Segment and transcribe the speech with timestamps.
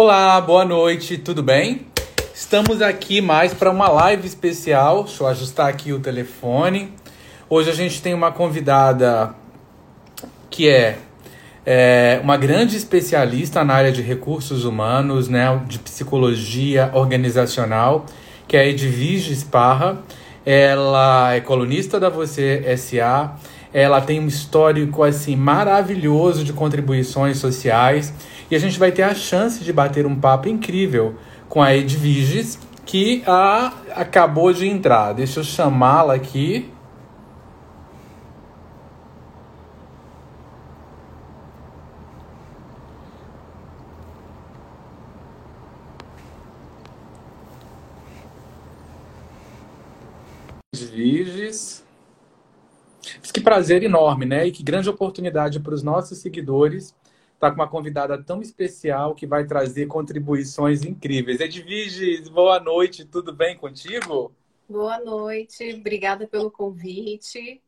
[0.00, 1.84] Olá, boa noite, tudo bem?
[2.32, 5.02] Estamos aqui mais para uma live especial.
[5.02, 6.92] Deixa eu ajustar aqui o telefone.
[7.50, 9.34] Hoje a gente tem uma convidada
[10.48, 10.98] que é,
[11.66, 18.06] é uma grande especialista na área de recursos humanos, né, de psicologia organizacional,
[18.46, 20.00] que é a Edvige Sparra.
[20.46, 23.34] Ela é colunista da Você SA.
[23.74, 28.14] Ela tem um histórico assim maravilhoso de contribuições sociais
[28.50, 31.16] e a gente vai ter a chance de bater um papo incrível
[31.48, 35.12] com a Edviges, que a, acabou de entrar.
[35.12, 36.70] Deixa eu chamá-la aqui.
[50.74, 51.84] Edviges.
[53.32, 54.46] Que prazer enorme, né?
[54.46, 56.94] E que grande oportunidade para os nossos seguidores
[57.38, 61.38] está com uma convidada tão especial que vai trazer contribuições incríveis.
[61.38, 64.32] Edviges, boa noite, tudo bem contigo?
[64.68, 67.62] Boa noite, obrigada pelo convite.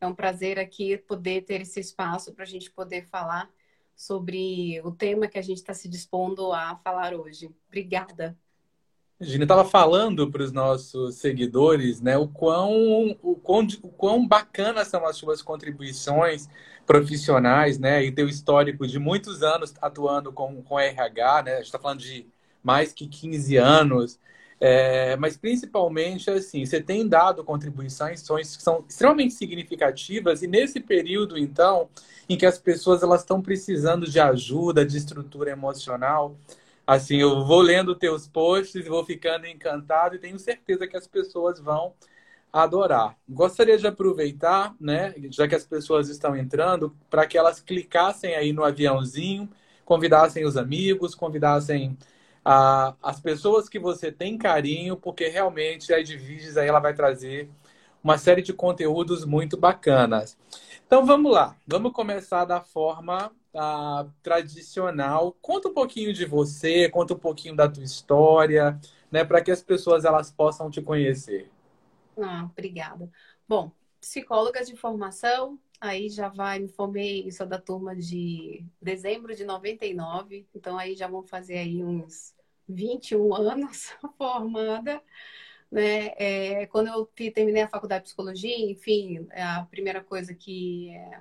[0.00, 3.50] É um prazer aqui poder ter esse espaço para a gente poder falar
[3.96, 7.50] sobre o tema que a gente está se dispondo a falar hoje.
[7.66, 8.38] Obrigada.
[9.20, 14.86] Gina estava falando para os nossos seguidores né, o, quão, o, quão, o quão bacanas
[14.86, 16.48] são as suas contribuições
[16.88, 18.02] profissionais, né?
[18.02, 21.52] E teu histórico de muitos anos atuando com, com RH, né?
[21.52, 22.26] A gente está falando de
[22.62, 24.18] mais que 15 anos.
[24.60, 28.20] É, mas principalmente assim, você tem dado contribuições
[28.56, 31.88] que são extremamente significativas e nesse período então
[32.28, 36.36] em que as pessoas elas estão precisando de ajuda, de estrutura emocional,
[36.84, 41.60] assim, eu vou lendo teus posts vou ficando encantado e tenho certeza que as pessoas
[41.60, 41.94] vão
[42.52, 43.16] adorar.
[43.28, 48.52] Gostaria de aproveitar, né, já que as pessoas estão entrando, para que elas clicassem aí
[48.52, 49.48] no aviãozinho,
[49.84, 51.96] convidassem os amigos, convidassem
[52.44, 57.48] a, as pessoas que você tem carinho, porque realmente a Edviges aí ela vai trazer
[58.02, 60.36] uma série de conteúdos muito bacanas.
[60.86, 65.36] Então vamos lá, vamos começar da forma uh, tradicional.
[65.42, 68.78] Conta um pouquinho de você, conta um pouquinho da tua história,
[69.10, 71.50] né, para que as pessoas elas possam te conhecer.
[72.20, 73.10] Ah, obrigada.
[73.46, 73.70] Bom,
[74.00, 80.46] psicóloga de formação, aí já vai, me formei, sou da turma de dezembro de 99,
[80.54, 82.34] então aí já vão fazer aí uns
[82.68, 85.02] 21 anos formada.
[85.70, 86.08] Né?
[86.16, 91.20] É, quando eu terminei a faculdade de psicologia, enfim, a primeira coisa que é,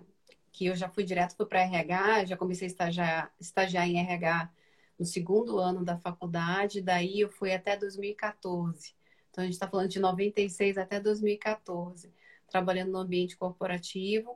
[0.51, 4.49] que eu já fui direto para RH, já comecei a estagiar, estagiar em RH
[4.97, 8.96] no segundo ano da faculdade, daí eu fui até 2014.
[9.37, 12.11] Então, a gente está falando de 96 até 2014,
[12.49, 14.35] trabalhando no ambiente corporativo.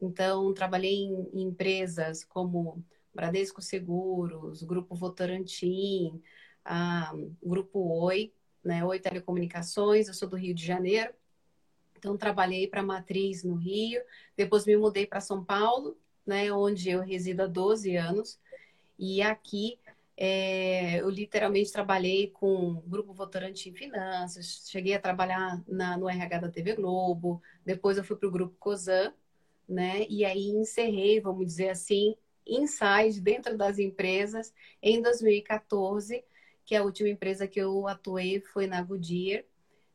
[0.00, 2.80] Então, trabalhei em, em empresas como
[3.12, 6.22] Bradesco Seguros, Grupo Votorantim,
[6.64, 7.12] a,
[7.42, 8.32] Grupo Oi,
[8.62, 11.12] né, Oi Telecomunicações, eu sou do Rio de Janeiro.
[11.98, 14.00] Então, trabalhei para a Matriz no Rio,
[14.36, 18.38] depois me mudei para São Paulo, né, onde eu resido há 12 anos.
[18.96, 19.80] E aqui
[20.20, 26.38] é, eu literalmente trabalhei com Grupo Votorante em Finanças, cheguei a trabalhar na, no RH
[26.40, 29.14] da TV Globo, depois eu fui para o Grupo COSAN,
[29.68, 34.52] né, e aí encerrei, vamos dizer assim, inside dentro das empresas
[34.82, 36.24] em 2014,
[36.64, 39.44] que a última empresa que eu atuei foi na Goodyear,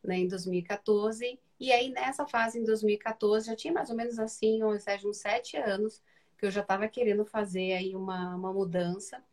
[0.02, 4.60] né, em 2014, e aí, nessa fase, em 2014, já tinha mais ou menos assim,
[4.80, 6.02] seja, uns sete anos,
[6.38, 9.24] que eu já estava querendo fazer aí uma, uma mudança.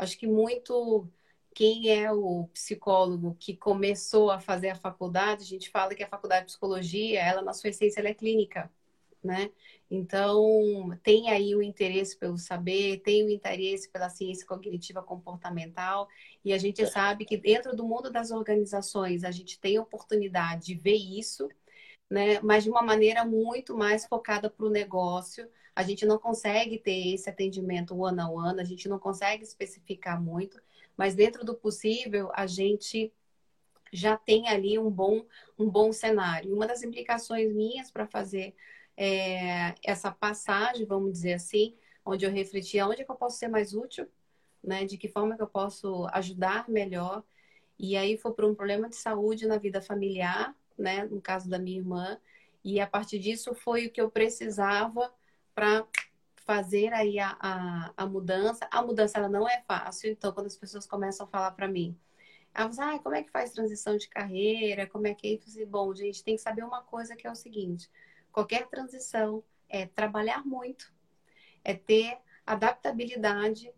[0.00, 1.06] Acho que muito
[1.54, 6.08] quem é o psicólogo que começou a fazer a faculdade, a gente fala que a
[6.08, 8.72] faculdade de psicologia, ela na sua essência, ela é clínica,
[9.22, 9.50] né?
[9.90, 16.08] Então, tem aí o interesse pelo saber, tem o interesse pela ciência cognitiva comportamental,
[16.42, 20.64] e a gente sabe que dentro do mundo das organizações, a gente tem a oportunidade
[20.66, 21.46] de ver isso,
[22.08, 22.40] né?
[22.40, 25.46] mas de uma maneira muito mais focada para o negócio.
[25.74, 30.20] A gente não consegue ter esse atendimento one on one, a gente não consegue especificar
[30.20, 30.60] muito,
[30.96, 33.12] mas dentro do possível, a gente
[33.92, 35.24] já tem ali um bom,
[35.58, 36.54] um bom cenário.
[36.54, 38.54] Uma das implicações minhas para fazer
[38.96, 41.74] é, essa passagem, vamos dizer assim,
[42.04, 44.06] onde eu refleti onde é que eu posso ser mais útil,
[44.62, 44.84] né?
[44.84, 47.24] de que forma que eu posso ajudar melhor.
[47.78, 51.04] E aí foi por um problema de saúde na vida familiar, né?
[51.04, 52.20] No caso da minha irmã.
[52.62, 55.10] E a partir disso foi o que eu precisava
[55.54, 55.86] para
[56.36, 58.66] fazer aí a, a, a, mudança.
[58.70, 61.96] A mudança ela não é fácil, então quando as pessoas começam a falar para mim,
[62.54, 64.86] elas, ah, como é que faz transição de carreira?
[64.86, 65.64] Como é que é isso?
[65.66, 67.88] Bom, gente, tem que saber uma coisa que é o seguinte:
[68.32, 70.92] qualquer transição é trabalhar muito,
[71.62, 73.72] é ter adaptabilidade,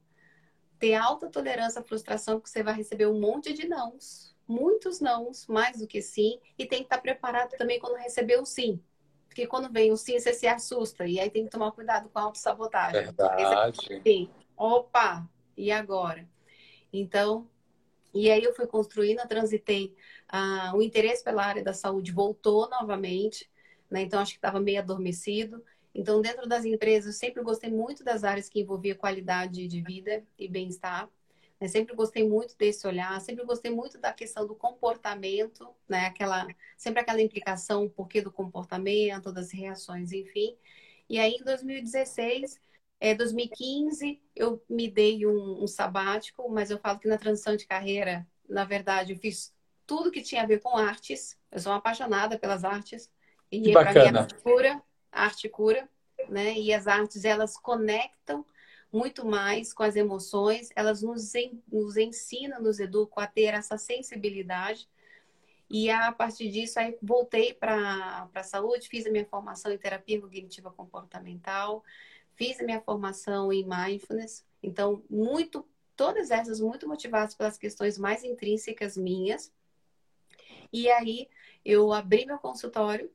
[0.79, 5.47] ter alta tolerância à frustração, porque você vai receber um monte de nãos, muitos nãos,
[5.47, 8.83] mais do que sim, e tem que estar preparado também quando receber o sim.
[9.33, 12.19] Porque quando vem o sim, você se assusta, e aí tem que tomar cuidado com
[12.19, 13.05] a autossabotagem.
[13.05, 14.03] Verdade.
[14.07, 14.29] Sim.
[14.55, 15.27] Opa,
[15.57, 16.29] e agora?
[16.93, 17.49] Então,
[18.13, 19.97] e aí eu fui construindo, eu transitei,
[20.29, 23.51] ah, o interesse pela área da saúde voltou novamente,
[23.91, 24.03] né?
[24.03, 25.65] Então acho que estava meio adormecido.
[25.95, 30.23] Então, dentro das empresas, eu sempre gostei muito das áreas que envolvia qualidade de vida
[30.39, 31.09] e bem-estar.
[31.63, 31.69] Né?
[31.69, 36.07] Sempre gostei muito desse olhar, sempre gostei muito da questão do comportamento, né?
[36.07, 36.45] Aquela,
[36.77, 40.57] sempre aquela implicação, o porquê do comportamento, das reações, enfim.
[41.09, 42.61] E aí, em 2016,
[42.99, 47.65] é, 2015, eu me dei um, um sabático, mas eu falo que na transição de
[47.65, 49.55] carreira, na verdade, eu fiz
[49.87, 51.39] tudo que tinha a ver com artes.
[51.49, 53.09] Eu sou uma apaixonada pelas artes.
[53.53, 54.83] E para mim, a cura,
[55.13, 55.89] a arte cura,
[56.29, 56.59] né?
[56.59, 58.45] E as artes, elas conectam
[58.93, 63.79] muito mais com as emoções, elas nos, en, nos ensinam, nos educam a ter essa
[63.79, 64.89] sensibilidade.
[65.71, 70.21] E a partir disso, aí voltei para a saúde, fiz a minha formação em terapia
[70.21, 71.83] cognitiva comportamental,
[72.35, 74.45] fiz a minha formação em mindfulness.
[74.63, 75.67] Então, muito,
[75.97, 79.51] todas essas muito motivadas pelas questões mais intrínsecas minhas.
[80.71, 81.31] E aí,
[81.65, 83.11] eu abri meu consultório,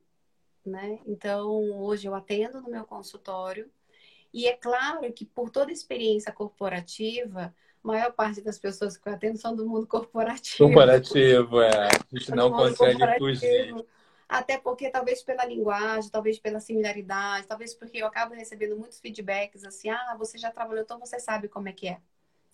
[0.66, 0.98] né?
[1.06, 3.70] Então, hoje eu atendo no meu consultório.
[4.32, 9.08] E é claro que por toda a experiência corporativa, a maior parte das pessoas que
[9.08, 10.64] eu atendo são do mundo corporativo.
[10.66, 11.88] Corporativo, é.
[11.88, 13.74] A gente não consegue fugir.
[14.28, 19.64] Até porque, talvez pela linguagem, talvez pela similaridade, talvez porque eu acabo recebendo muitos feedbacks
[19.64, 21.98] assim, ah, você já trabalhou, então você sabe como é que é.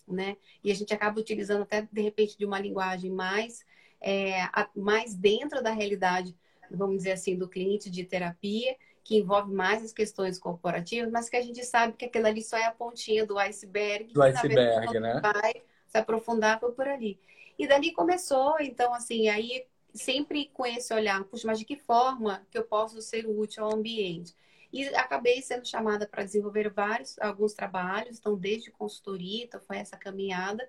[0.07, 0.37] Né?
[0.63, 3.65] E a gente acaba utilizando até, de repente, de uma linguagem mais,
[3.99, 4.35] é,
[4.73, 6.33] mais dentro da realidade,
[6.71, 11.37] vamos dizer assim, do cliente de terapia, que envolve mais as questões corporativas, mas que
[11.37, 14.11] a gente sabe que aquilo ali só é a pontinha do iceberg.
[14.11, 15.19] Do iceberg, verdade, né?
[15.21, 17.19] Vai se aprofundar por ali.
[17.57, 22.45] E dali começou, então, assim, aí sempre com esse olhar, puxa, mas de que forma
[22.49, 24.35] que eu posso ser útil ao ambiente?
[24.73, 29.95] E acabei sendo chamada para desenvolver vários, alguns trabalhos, então desde consultoria, então foi essa
[29.95, 30.67] caminhada,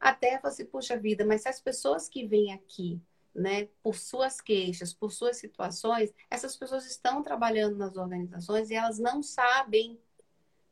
[0.00, 3.00] até você, assim, puxa vida, mas se as pessoas que vêm aqui,
[3.34, 8.98] né, por suas queixas, por suas situações, essas pessoas estão trabalhando nas organizações e elas
[8.98, 9.98] não sabem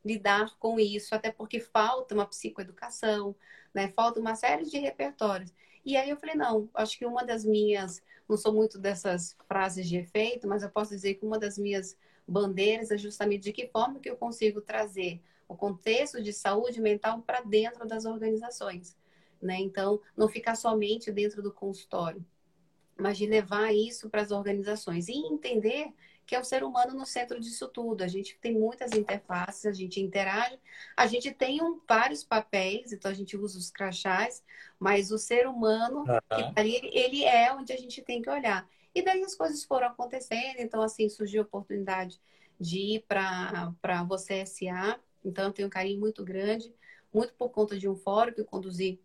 [0.03, 3.35] lidar com isso, até porque falta uma psicoeducação,
[3.73, 5.53] né, falta uma série de repertórios.
[5.85, 9.87] E aí eu falei, não, acho que uma das minhas, não sou muito dessas frases
[9.87, 13.67] de efeito, mas eu posso dizer que uma das minhas bandeiras é justamente de que
[13.67, 18.97] forma que eu consigo trazer o contexto de saúde mental para dentro das organizações.
[19.41, 19.59] Né?
[19.59, 22.25] Então, não ficar somente dentro do consultório,
[22.99, 25.93] mas de levar isso para as organizações e entender
[26.27, 28.03] que é o ser humano no centro disso tudo.
[28.03, 30.59] A gente tem muitas interfaces, a gente interage,
[30.95, 34.43] a gente tem um, vários papéis, então a gente usa os crachás,
[34.77, 36.05] mas o ser humano, uhum.
[36.05, 38.67] que tá ali, ele é onde a gente tem que olhar.
[38.93, 42.19] E daí as coisas foram acontecendo, então assim surgiu a oportunidade
[42.59, 46.75] de ir para você SA, então eu tenho um carinho muito grande,
[47.13, 48.99] muito por conta de um fórum que eu conduzi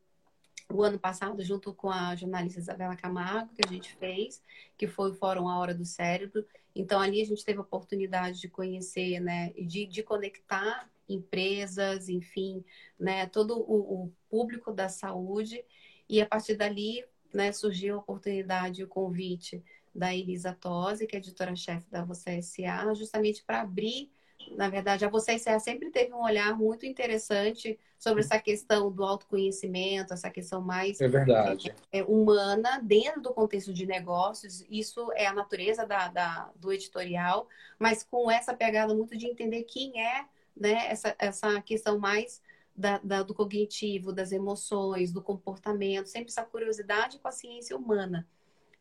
[0.72, 4.42] o ano passado, junto com a jornalista Isabela Camargo, que a gente fez,
[4.76, 6.44] que foi o Fórum A Hora do Cérebro.
[6.74, 12.64] Então, ali a gente teve a oportunidade de conhecer, né, de, de conectar empresas, enfim,
[12.98, 15.64] né, todo o, o público da saúde.
[16.08, 19.62] E a partir dali, né, surgiu a oportunidade, o convite
[19.94, 24.10] da Elisa Tosi, que é editora-chefe da Você S.A., justamente para abrir
[24.50, 30.12] na verdade, a Você sempre teve um olhar muito interessante sobre essa questão do autoconhecimento,
[30.12, 31.74] essa questão mais é verdade.
[31.92, 34.64] É, humana dentro do contexto de negócios.
[34.68, 39.62] Isso é a natureza da, da, do editorial, mas com essa pegada muito de entender
[39.64, 42.42] quem é né, essa, essa questão mais
[42.76, 48.26] da, da, do cognitivo, das emoções, do comportamento, sempre essa curiosidade com a ciência humana.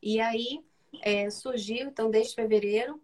[0.02, 0.64] E aí
[1.02, 3.02] é, surgiu, então, desde fevereiro,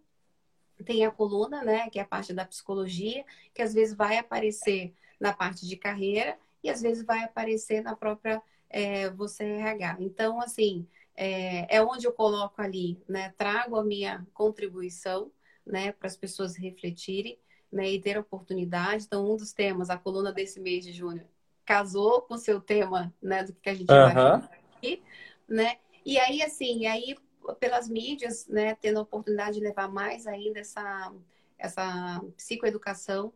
[0.84, 4.94] tem a coluna, né, que é a parte da psicologia, que às vezes vai aparecer
[5.20, 9.96] na parte de carreira e às vezes vai aparecer na própria é, você RH.
[10.00, 15.30] Então, assim, é, é, onde eu coloco ali, né, trago a minha contribuição,
[15.66, 17.38] né, para as pessoas refletirem,
[17.70, 19.04] né, e ter oportunidade.
[19.04, 21.26] Então, um dos temas, a coluna desse mês de junho,
[21.64, 25.02] casou com o seu tema, né, do que a gente vai falar aqui,
[25.46, 25.76] né?
[26.04, 27.14] E aí, assim, aí
[27.54, 31.12] pelas mídias, né, tendo a oportunidade de levar mais ainda essa,
[31.58, 33.32] essa psicoeducação,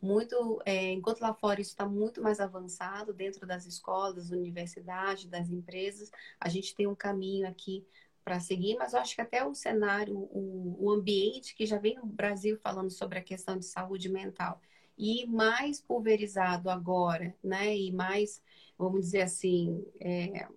[0.00, 5.50] muito, é, enquanto lá fora isso está muito mais avançado dentro das escolas, universidades, das
[5.50, 7.84] empresas, a gente tem um caminho aqui
[8.24, 11.94] para seguir, mas eu acho que até o cenário, o, o ambiente que já vem
[11.94, 14.60] no Brasil falando sobre a questão de saúde mental
[14.98, 17.76] e mais pulverizado agora, né?
[17.76, 18.42] E mais,
[18.78, 20.48] vamos dizer assim, é,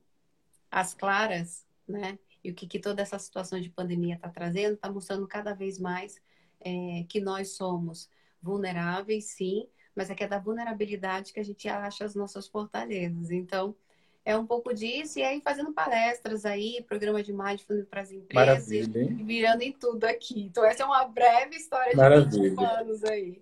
[0.71, 2.17] as claras, né?
[2.43, 5.77] E o que, que toda essa situação de pandemia está trazendo, está mostrando cada vez
[5.77, 6.22] mais
[6.62, 8.10] é, que nós somos
[8.41, 13.31] vulneráveis, sim, mas é que é da vulnerabilidade que a gente acha as nossas fortalezas.
[13.31, 13.75] Então,
[14.24, 18.88] é um pouco disso, e aí fazendo palestras aí, programa de mindfulness para as empresas,
[18.88, 20.41] virando em tudo aqui.
[20.43, 22.50] Então, essa é uma breve história de Maravilha.
[22.50, 23.41] 21 anos aí.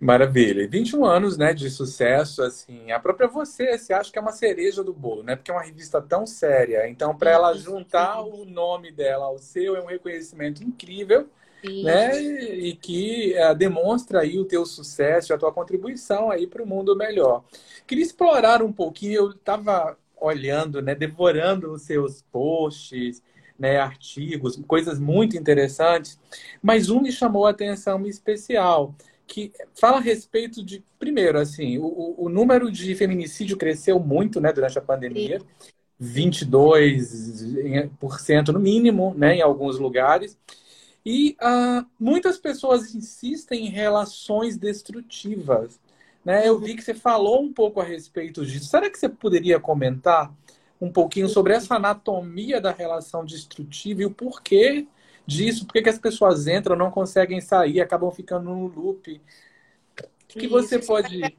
[0.00, 0.62] Maravilha.
[0.62, 4.32] E 21 anos, né, de sucesso, assim, a própria você, você acha que é uma
[4.32, 5.36] cereja do bolo, né?
[5.36, 6.88] Porque é uma revista tão séria.
[6.88, 11.28] Então, para ela juntar o nome dela ao seu, é um reconhecimento incrível,
[11.62, 11.84] Sim.
[11.84, 12.18] né?
[12.18, 16.96] E que é, demonstra aí o teu sucesso, a tua contribuição aí para o mundo
[16.96, 17.44] melhor.
[17.86, 23.22] Queria explorar um pouquinho, eu estava olhando, né, devorando os seus posts,
[23.58, 26.18] né, artigos, coisas muito interessantes,
[26.62, 28.94] mas um me chamou a atenção especial
[29.30, 34.52] que fala a respeito de, primeiro, assim, o, o número de feminicídio cresceu muito, né,
[34.52, 35.40] durante a pandemia,
[36.02, 40.36] 22% no mínimo, né, em alguns lugares.
[41.06, 45.78] E uh, muitas pessoas insistem em relações destrutivas.
[46.24, 46.48] Né?
[46.48, 48.66] Eu vi que você falou um pouco a respeito disso.
[48.66, 50.34] Será que você poderia comentar
[50.80, 54.88] um pouquinho sobre essa anatomia da relação destrutiva e o porquê
[55.26, 55.66] disso?
[55.66, 59.20] Por que, que as pessoas entram, não conseguem sair, acabam ficando no loop?
[59.20, 61.18] O que, que você isso pode.
[61.18, 61.36] Foi até,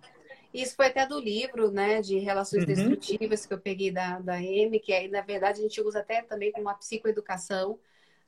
[0.54, 2.68] isso foi até do livro, né, de relações uhum.
[2.68, 6.22] destrutivas que eu peguei da, da M, que aí, na verdade, a gente usa até
[6.22, 7.80] também como uma psicoeducação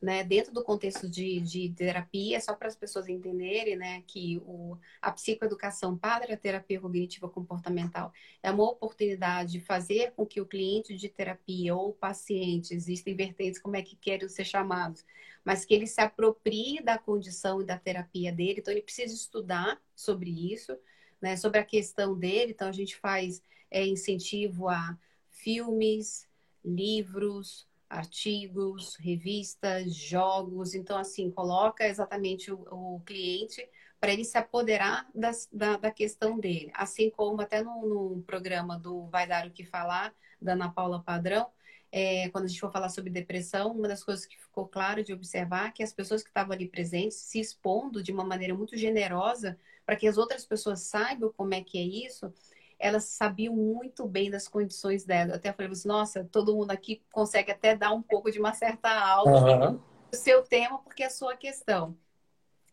[0.04, 4.78] né, dentro do contexto de, de terapia, só para as pessoas entenderem, né, que o,
[5.02, 8.12] a psicoeducação para a terapia cognitiva comportamental
[8.44, 13.16] é uma oportunidade de fazer com que o cliente de terapia ou o paciente, existem
[13.16, 15.06] vertentes como é que querem ser chamados,
[15.42, 19.82] mas que ele se aproprie da condição e da terapia dele, então ele precisa estudar
[19.96, 20.78] sobre isso,
[21.22, 23.42] né, sobre a questão dele, então a gente faz
[23.72, 24.98] é, incentivo a
[25.30, 26.28] filmes,
[26.62, 30.74] livros, artigos, revistas, jogos.
[30.74, 33.68] Então, assim, coloca exatamente o, o cliente
[34.00, 36.72] para ele se apoderar das, da, da, questão dele.
[36.74, 41.02] Assim como até no, no, programa do Vai Dar o Que Falar, da Ana Paula
[41.02, 41.48] Padrão,
[41.90, 45.14] é, quando a gente for falar sobre depressão, uma das coisas que ficou claro de
[45.14, 48.76] observar é que as pessoas que estavam ali presentes se expondo de uma maneira muito
[48.76, 52.34] generosa para que as outras pessoas saibam como é que é isso,
[52.80, 55.32] elas sabiam muito bem das condições dela.
[55.32, 58.54] Eu até falei assim, nossa, todo mundo aqui consegue até dar um pouco de uma
[58.54, 59.80] certa aula uhum.
[60.12, 61.98] do seu tema, porque é a sua questão.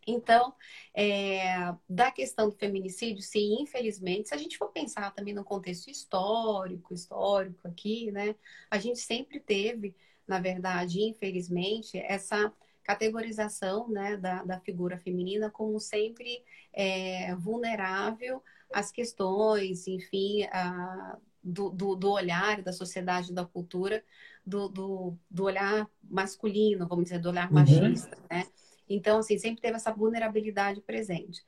[0.05, 0.53] Então,
[0.93, 5.89] é, da questão do feminicídio, sim, infelizmente, se a gente for pensar também no contexto
[5.89, 8.35] histórico, histórico aqui, né,
[8.69, 9.95] a gente sempre teve,
[10.27, 12.51] na verdade, infelizmente, essa
[12.83, 16.43] categorização né, da, da figura feminina como sempre
[16.73, 18.43] é, vulnerável
[18.73, 24.03] as questões, enfim, a, do, do, do, olhar da sociedade, da cultura,
[24.45, 27.53] do, do, do, olhar masculino, vamos dizer, do olhar uhum.
[27.53, 28.45] machista, né?
[28.87, 31.45] Então, assim, sempre teve essa vulnerabilidade presente.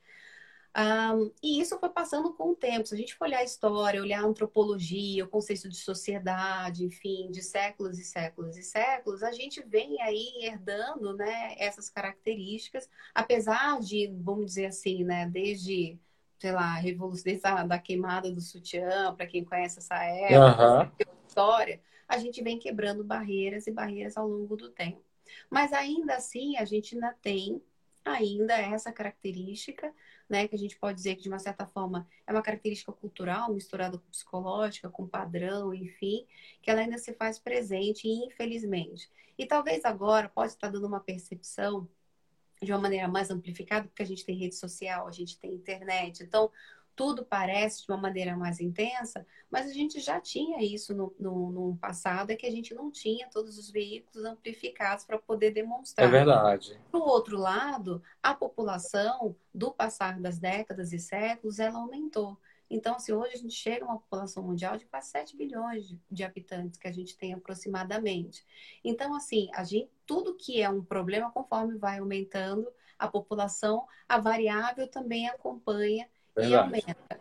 [0.76, 2.86] Um, e isso foi passando com o tempo.
[2.86, 7.30] Se a gente for olhar a história, olhar a antropologia, o conceito de sociedade, enfim,
[7.30, 13.78] de séculos e séculos e séculos, a gente vem aí herdando, né, essas características, apesar
[13.80, 15.96] de, vamos dizer assim, né, desde
[16.38, 21.06] sei lá, revolução da, da queimada do sutiã, para quem conhece essa época, uhum.
[21.26, 25.02] história, a gente vem quebrando barreiras e barreiras ao longo do tempo.
[25.50, 27.62] Mas ainda assim, a gente ainda tem
[28.04, 29.92] ainda essa característica,
[30.28, 33.52] né, que a gente pode dizer que de uma certa forma é uma característica cultural
[33.52, 36.26] misturada com psicológica, com padrão, enfim,
[36.60, 39.10] que ela ainda se faz presente, infelizmente.
[39.38, 41.88] E talvez agora pode estar dando uma percepção
[42.62, 46.22] de uma maneira mais amplificada, porque a gente tem rede social, a gente tem internet,
[46.22, 46.50] então
[46.96, 51.50] tudo parece de uma maneira mais intensa, mas a gente já tinha isso no, no,
[51.50, 56.06] no passado, é que a gente não tinha todos os veículos amplificados para poder demonstrar.
[56.06, 56.78] É verdade.
[56.92, 62.38] Do outro lado, a população, do passar das décadas e séculos, ela aumentou.
[62.70, 66.00] Então, se hoje a gente chega a uma população mundial de quase 7 bilhões de,
[66.10, 68.44] de, habitantes que a gente tem aproximadamente.
[68.82, 72.66] Então, assim, a gente, tudo que é um problema, conforme vai aumentando
[72.98, 76.52] a população, a variável também acompanha Verdade.
[76.52, 77.20] e aumenta.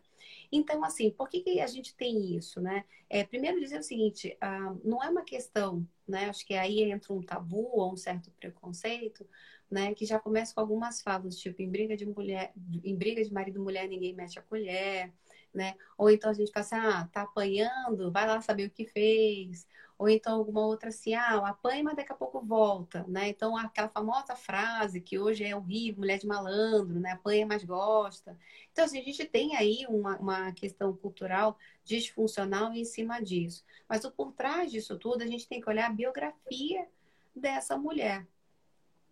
[0.52, 2.86] Então, assim, por que, que a gente tem isso, né?
[3.10, 6.30] É, primeiro dizer o seguinte, ah, não é uma questão, né?
[6.30, 9.28] Acho que aí entra um tabu ou um certo preconceito,
[9.70, 9.96] né?
[9.96, 13.60] Que já começa com algumas falas, tipo, em briga de mulher, em briga de marido
[13.60, 15.12] e mulher, ninguém mete a colher,
[15.54, 15.76] né?
[15.98, 19.68] Ou então a gente fala assim, ah, tá apanhando, vai lá saber o que fez.
[19.98, 23.30] Ou então alguma outra assim, ah, apanha, mas daqui a pouco volta, né?
[23.30, 27.12] Então aquela famosa frase que hoje é horrível, mulher de malandro, né?
[27.12, 28.38] Apanha, mas gosta.
[28.72, 33.64] Então, assim, a gente tem aí uma, uma questão cultural disfuncional em cima disso.
[33.88, 36.88] Mas por trás disso tudo, a gente tem que olhar a biografia
[37.36, 38.28] dessa mulher.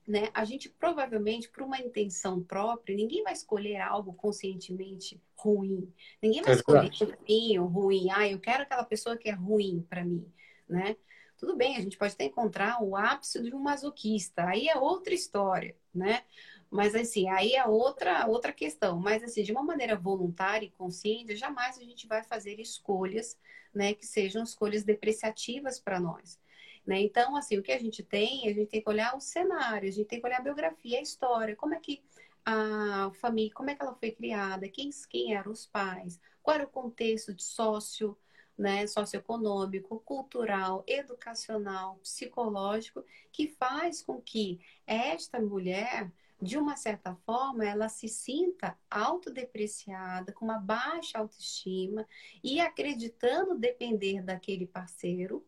[0.08, 0.30] Né?
[0.34, 5.94] A gente provavelmente, por uma intenção própria, ninguém vai escolher algo conscientemente ruim.
[6.22, 8.10] Ninguém vai escolher ruim ou ruim.
[8.12, 10.26] Ah, eu quero aquela pessoa que é ruim para mim,
[10.68, 10.96] né?
[11.38, 14.46] Tudo bem, a gente pode até encontrar o ápice de um masoquista.
[14.48, 16.24] Aí é outra história, né?
[16.70, 19.00] Mas assim, aí é outra outra questão.
[19.00, 23.38] Mas assim, de uma maneira voluntária e consciente, jamais a gente vai fazer escolhas,
[23.74, 26.41] né, que sejam escolhas depreciativas para nós.
[26.86, 27.02] Né?
[27.02, 29.92] Então, assim, o que a gente tem, a gente tem que olhar o cenário, a
[29.92, 32.02] gente tem que olhar a biografia, a história, como é que
[32.46, 36.66] a família, como é que ela foi criada, quem, quem eram os pais, qual era
[36.66, 38.18] o contexto de sócio,
[38.58, 46.12] né, socioeconômico, cultural, educacional, psicológico, que faz com que esta mulher,
[46.42, 52.08] de uma certa forma, ela se sinta autodepreciada, com uma baixa autoestima
[52.44, 55.46] e acreditando depender daquele parceiro,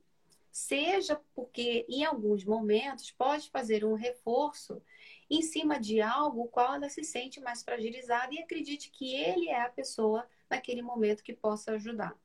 [0.54, 4.80] seja porque em alguns momentos pode fazer um reforço
[5.28, 9.62] em cima de algo qual ela se sente mais fragilizada e acredite que ele é
[9.64, 12.16] a pessoa naquele momento que possa ajudar.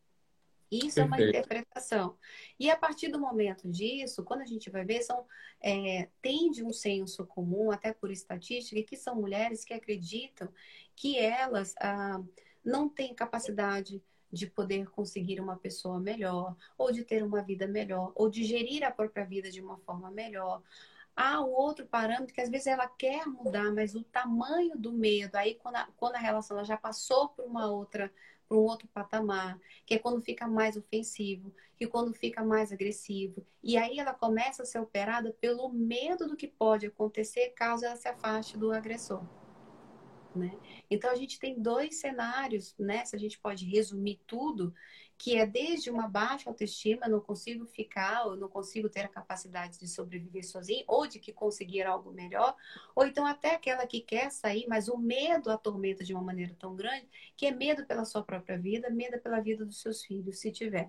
[0.71, 1.01] Isso Perfeito.
[1.01, 2.19] é uma interpretação.
[2.61, 5.27] E a partir do momento disso, quando a gente vai ver, são,
[5.63, 10.53] é, tende um senso comum, até por estatística, que são mulheres que acreditam
[10.95, 12.23] que elas ah,
[12.63, 18.13] não têm capacidade de poder conseguir uma pessoa melhor, ou de ter uma vida melhor,
[18.15, 20.63] ou de gerir a própria vida de uma forma melhor.
[21.17, 25.35] Há um outro parâmetro que às vezes ela quer mudar, mas o tamanho do medo,
[25.35, 28.13] aí quando a, quando a relação ela já passou por uma outra,
[28.49, 33.45] por um outro patamar, que é quando fica mais ofensivo, que quando fica mais agressivo.
[33.63, 37.97] E aí ela começa a ser operada pelo medo do que pode acontecer caso ela
[37.97, 39.38] se afaste do agressor.
[40.35, 40.57] Né?
[40.91, 43.05] Então a gente tem dois cenários, né?
[43.05, 44.75] Se a gente pode resumir tudo,
[45.19, 49.79] que é desde uma baixa autoestima, não consigo ficar, eu não consigo ter a capacidade
[49.79, 52.55] de sobreviver sozinho, ou de que conseguir algo melhor,
[52.95, 56.77] ou então até aquela que quer sair, mas o medo atormenta de uma maneira tão
[56.77, 60.53] grande, que é medo pela sua própria vida, medo pela vida dos seus filhos, se
[60.53, 60.89] tiver.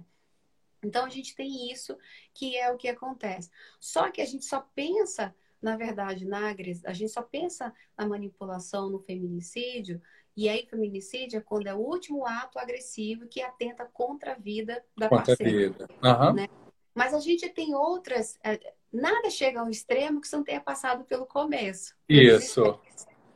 [0.84, 1.98] Então a gente tem isso
[2.34, 3.50] que é o que acontece.
[3.80, 6.50] Só que a gente só pensa na verdade, na
[6.86, 10.02] a gente só pensa na manipulação, no feminicídio,
[10.36, 14.84] e aí feminicídio é quando é o último ato agressivo que atenta contra a vida
[14.98, 15.70] da contra parceira.
[15.70, 15.90] Vida.
[16.02, 16.34] Uhum.
[16.34, 16.48] Né?
[16.96, 18.40] Mas a gente tem outras.
[18.44, 18.58] É,
[18.92, 21.94] nada chega ao extremo que você não tenha passado pelo começo.
[22.08, 22.80] Isso.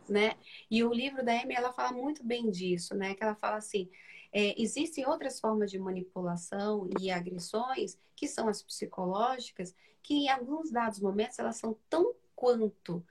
[0.07, 0.33] Né?
[0.69, 3.15] E o livro da Amy, ela fala muito bem disso, né?
[3.15, 3.89] Que ela fala assim,
[4.33, 10.71] é, existem outras formas de manipulação e agressões, que são as psicológicas, que em alguns
[10.71, 13.05] dados momentos elas são tão quanto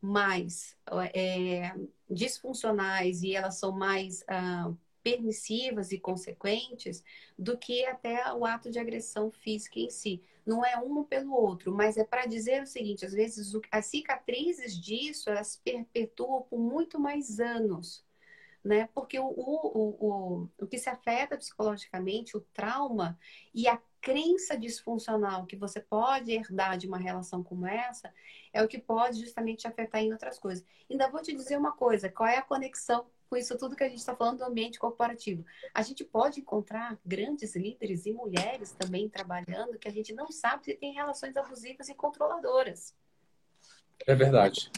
[0.00, 0.76] mais
[1.12, 1.74] é,
[2.08, 7.02] disfuncionais e elas são mais ah, permissivas e consequentes
[7.36, 10.22] do que até o ato de agressão física em si.
[10.46, 14.78] Não é um pelo outro, mas é para dizer o seguinte: às vezes as cicatrizes
[14.78, 18.06] disso elas perpetuam por muito mais anos
[18.64, 18.88] né?
[18.94, 23.18] Porque o, o, o, o que se afeta psicologicamente, o trauma
[23.54, 28.12] e a crença disfuncional que você pode herdar de uma relação como essa,
[28.52, 30.64] é o que pode justamente te afetar em outras coisas.
[30.90, 33.88] Ainda vou te dizer uma coisa: qual é a conexão com isso tudo que a
[33.88, 35.44] gente está falando do ambiente corporativo?
[35.74, 40.64] A gente pode encontrar grandes líderes e mulheres também trabalhando que a gente não sabe
[40.64, 42.94] se tem relações abusivas e controladoras.
[44.06, 44.70] É verdade.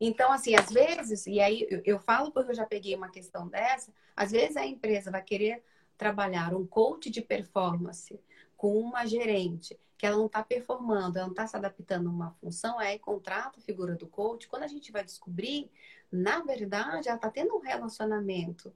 [0.00, 3.48] Então, assim, às vezes, e aí eu, eu falo porque eu já peguei uma questão
[3.48, 5.64] dessa, às vezes a empresa vai querer
[5.96, 8.18] trabalhar um coach de performance
[8.56, 12.30] com uma gerente que ela não está performando, ela não está se adaptando a uma
[12.40, 14.46] função, aí contrata a figura do coach.
[14.46, 15.68] Quando a gente vai descobrir,
[16.10, 18.72] na verdade, ela está tendo um relacionamento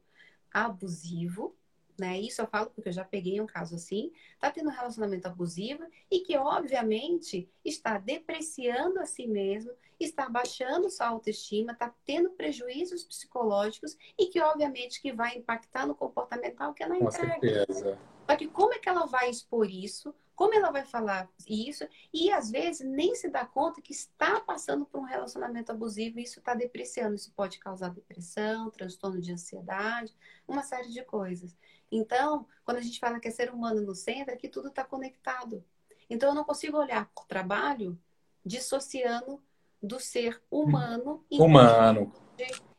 [0.53, 1.55] abusivo,
[2.03, 2.19] né?
[2.19, 5.85] Isso eu falo porque eu já peguei um caso assim, está tendo um relacionamento abusivo
[6.11, 13.05] e que, obviamente, está depreciando a si mesmo, está baixando sua autoestima, está tendo prejuízos
[13.05, 17.41] psicológicos e que, obviamente, que vai impactar no comportamental que ela Com entrega.
[17.41, 17.99] Certeza.
[18.29, 20.13] Só que como é que ela vai expor isso?
[20.35, 21.87] Como ela vai falar isso?
[22.13, 26.25] E às vezes nem se dá conta que está passando por um relacionamento abusivo e
[26.25, 27.15] isso está depreciando.
[27.15, 30.13] Isso pode causar depressão, transtorno de ansiedade,
[30.49, 31.57] uma série de coisas.
[31.93, 34.83] Então, quando a gente fala que é ser humano no centro, é que tudo está
[34.83, 35.63] conectado.
[36.09, 37.99] Então, eu não consigo olhar para o trabalho
[38.45, 39.41] dissociando
[39.81, 42.13] do ser humano, humano.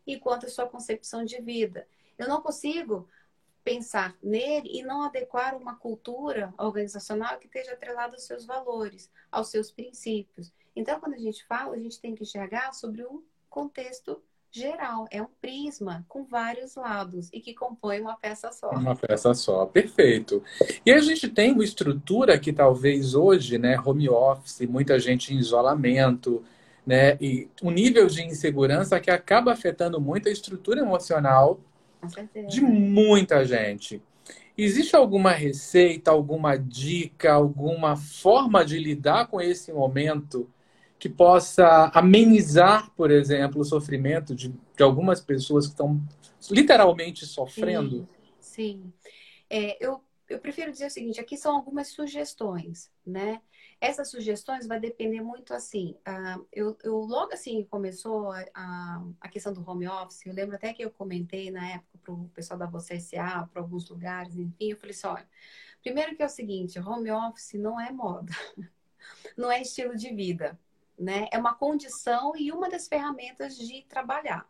[0.07, 1.87] enquanto a sua concepção de vida.
[2.17, 3.07] Eu não consigo
[3.63, 9.49] pensar nele e não adequar uma cultura organizacional que esteja atrelada aos seus valores, aos
[9.49, 10.51] seus princípios.
[10.75, 14.21] Então, quando a gente fala, a gente tem que enxergar sobre um contexto
[14.53, 18.69] geral, é um prisma com vários lados e que compõe uma peça só.
[18.69, 20.43] Uma peça só, perfeito.
[20.85, 25.39] E a gente tem uma estrutura que talvez hoje, né, home office, muita gente em
[25.39, 26.43] isolamento,
[26.85, 31.59] né, e um nível de insegurança que acaba afetando muito a estrutura emocional
[32.47, 34.01] de muita gente.
[34.55, 40.47] Existe alguma receita, alguma dica, alguma forma de lidar com esse momento
[41.03, 46.01] que possa amenizar, por exemplo, o sofrimento de, de algumas pessoas que estão
[46.49, 48.07] literalmente sofrendo?
[48.39, 48.93] Sim.
[48.93, 48.93] sim.
[49.49, 53.41] É, eu, eu prefiro dizer o seguinte: aqui são algumas sugestões, né?
[53.81, 55.97] Essas sugestões vai depender muito assim.
[56.07, 60.55] Uh, eu, eu, logo assim começou a, a, a, questão do home office, eu lembro
[60.55, 64.37] até que eu comentei na época para o pessoal da Você SA, para alguns lugares,
[64.37, 65.27] enfim, eu falei assim: olha,
[65.81, 68.31] primeiro que é o seguinte, home office não é moda,
[69.35, 70.57] não é estilo de vida,
[70.97, 71.27] né?
[71.31, 74.47] É uma condição e uma das ferramentas de trabalhar.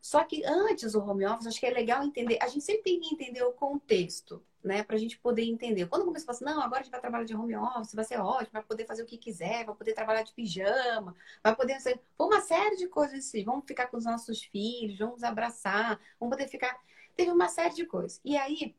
[0.00, 3.00] Só que antes do home office, acho que é legal entender, a gente sempre tem
[3.00, 4.82] que entender o contexto né?
[4.82, 5.86] Para a gente poder entender.
[5.86, 8.04] Quando começa a falar assim, não, agora a gente vai trabalhar de home office, vai
[8.04, 11.80] ser ótimo, vai poder fazer o que quiser, vai poder trabalhar de pijama, vai poder
[11.80, 13.44] ser uma série de coisas assim.
[13.44, 16.78] Vamos ficar com os nossos filhos, vamos abraçar, vamos poder ficar.
[17.14, 18.20] Teve uma série de coisas.
[18.24, 18.74] E aí,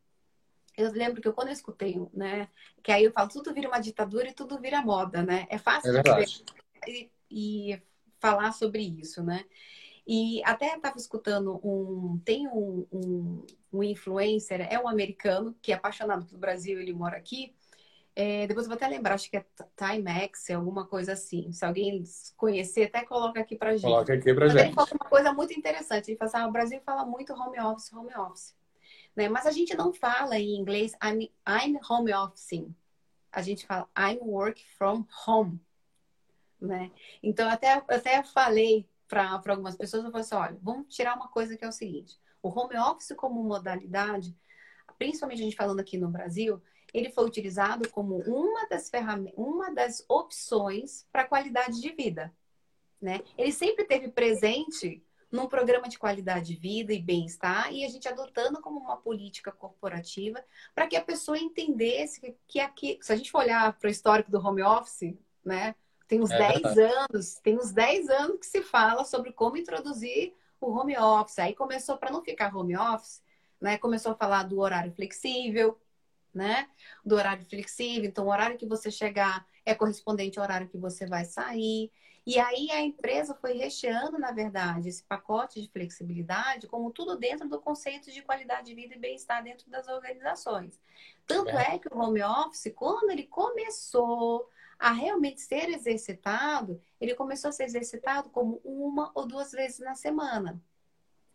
[0.75, 2.49] eu lembro que eu, quando eu escutei, né?
[2.83, 5.47] Que aí eu falo, tudo vira uma ditadura e tudo vira moda, né?
[5.49, 6.43] É fácil é de
[6.87, 7.81] e, e
[8.19, 9.45] falar sobre isso, né?
[10.07, 12.19] E até estava escutando um.
[12.23, 17.17] Tem um, um, um, influencer, é um americano, que é apaixonado pelo Brasil, ele mora
[17.17, 17.53] aqui.
[18.15, 21.51] É, depois eu vou até lembrar, acho que é Timex, é alguma coisa assim.
[21.51, 22.03] Se alguém
[22.35, 23.83] conhecer, até coloca aqui pra gente.
[23.83, 24.65] Coloca aqui pra Mas gente.
[24.65, 26.09] Ele fala uma coisa muito interessante.
[26.09, 28.55] Ele fala assim, ah, o Brasil fala muito home office, home office.
[29.15, 29.29] Né?
[29.29, 32.65] Mas a gente não fala em inglês I'm, I'm home office.
[33.31, 35.59] A gente fala I'm work from home.
[36.59, 36.91] Né?
[37.21, 41.55] Então, até, até falei para algumas pessoas, eu falei assim, olha, vamos tirar uma coisa
[41.55, 42.19] que é o seguinte.
[42.41, 44.35] O home office como modalidade,
[44.97, 46.61] principalmente a gente falando aqui no Brasil,
[46.93, 52.33] ele foi utilizado como uma das ferramentas, uma das opções para qualidade de vida,
[53.01, 53.21] né?
[53.37, 58.07] Ele sempre teve presente num programa de qualidade de vida e bem-estar e a gente
[58.07, 60.43] adotando como uma política corporativa
[60.73, 63.91] para que a pessoa entendesse que, que aqui, se a gente for olhar para o
[63.91, 65.75] histórico do home office, né?
[66.07, 70.33] Tem uns é 10 anos, tem uns 10 anos que se fala sobre como introduzir
[70.59, 71.39] o home office.
[71.39, 73.21] Aí começou para não ficar home office,
[73.59, 73.77] né?
[73.77, 75.77] Começou a falar do horário flexível,
[76.33, 76.69] né?
[77.05, 81.05] Do horário flexível, então o horário que você chegar é correspondente ao horário que você
[81.05, 81.91] vai sair.
[82.25, 87.47] E aí a empresa foi recheando, na verdade, esse pacote de flexibilidade, como tudo dentro
[87.47, 90.77] do conceito de qualidade de vida e bem-estar dentro das organizações.
[91.25, 91.75] Tanto é.
[91.75, 97.51] é que o home office, quando ele começou a realmente ser exercitado, ele começou a
[97.51, 100.61] ser exercitado como uma ou duas vezes na semana.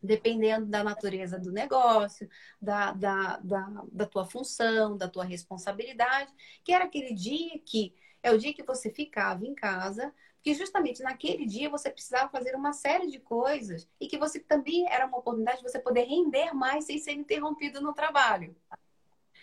[0.03, 2.29] Dependendo da natureza do negócio,
[2.61, 6.33] da, da, da, da tua função, da tua responsabilidade,
[6.65, 11.03] que era aquele dia que é o dia que você ficava em casa, que justamente
[11.03, 15.19] naquele dia você precisava fazer uma série de coisas e que você também era uma
[15.19, 18.57] oportunidade de você poder render mais sem ser interrompido no trabalho,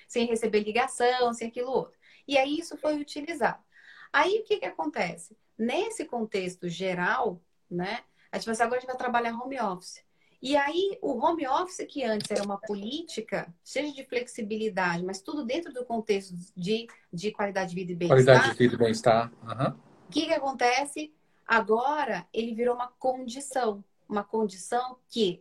[0.07, 1.97] sem receber ligação, sem aquilo outro.
[2.27, 3.63] E aí isso foi utilizado.
[4.11, 5.37] Aí o que, que acontece?
[5.57, 7.99] Nesse contexto geral, né?
[8.31, 10.03] A gente vai assim, agora a gente vai trabalhar home office.
[10.41, 15.43] E aí, o home office, que antes era uma política, seja de flexibilidade, mas tudo
[15.43, 18.25] dentro do contexto de, de qualidade de vida e bem-estar.
[18.25, 19.31] Qualidade de vida e bem-estar.
[19.43, 19.75] O uhum.
[20.09, 21.13] que, que acontece?
[21.45, 23.83] Agora, ele virou uma condição.
[24.07, 25.39] Uma condição que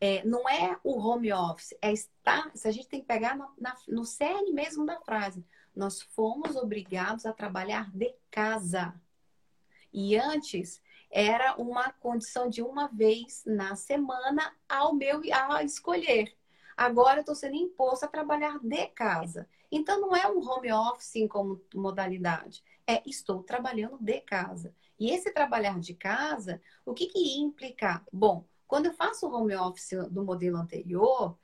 [0.00, 2.50] é, não é o home office, é estar.
[2.54, 5.44] Se a gente tem que pegar na, na, no cerne mesmo da frase,
[5.78, 9.00] nós fomos obrigados a trabalhar de casa.
[9.92, 16.34] E antes era uma condição de uma vez na semana ao meu a escolher.
[16.76, 19.48] Agora eu estou sendo imposto a trabalhar de casa.
[19.70, 24.74] Então não é um home office como modalidade, é estou trabalhando de casa.
[24.98, 28.04] E esse trabalhar de casa, o que, que ia implicar?
[28.12, 31.38] Bom, quando eu faço home office do modelo anterior,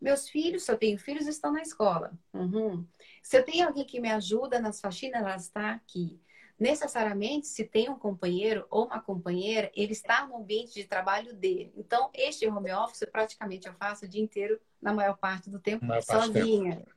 [0.00, 2.12] meus filhos, se eu tenho filhos, estão na escola.
[2.32, 2.86] Uhum.
[3.22, 6.20] Se eu tenho alguém que me ajuda nas faxinas, ela está aqui.
[6.58, 11.72] Necessariamente, se tem um companheiro ou uma companheira, ele está no ambiente de trabalho dele.
[11.76, 15.86] Então, este home office, praticamente, eu faço o dia inteiro, na maior parte do tempo,
[16.02, 16.76] sozinha.
[16.76, 16.90] Tempo.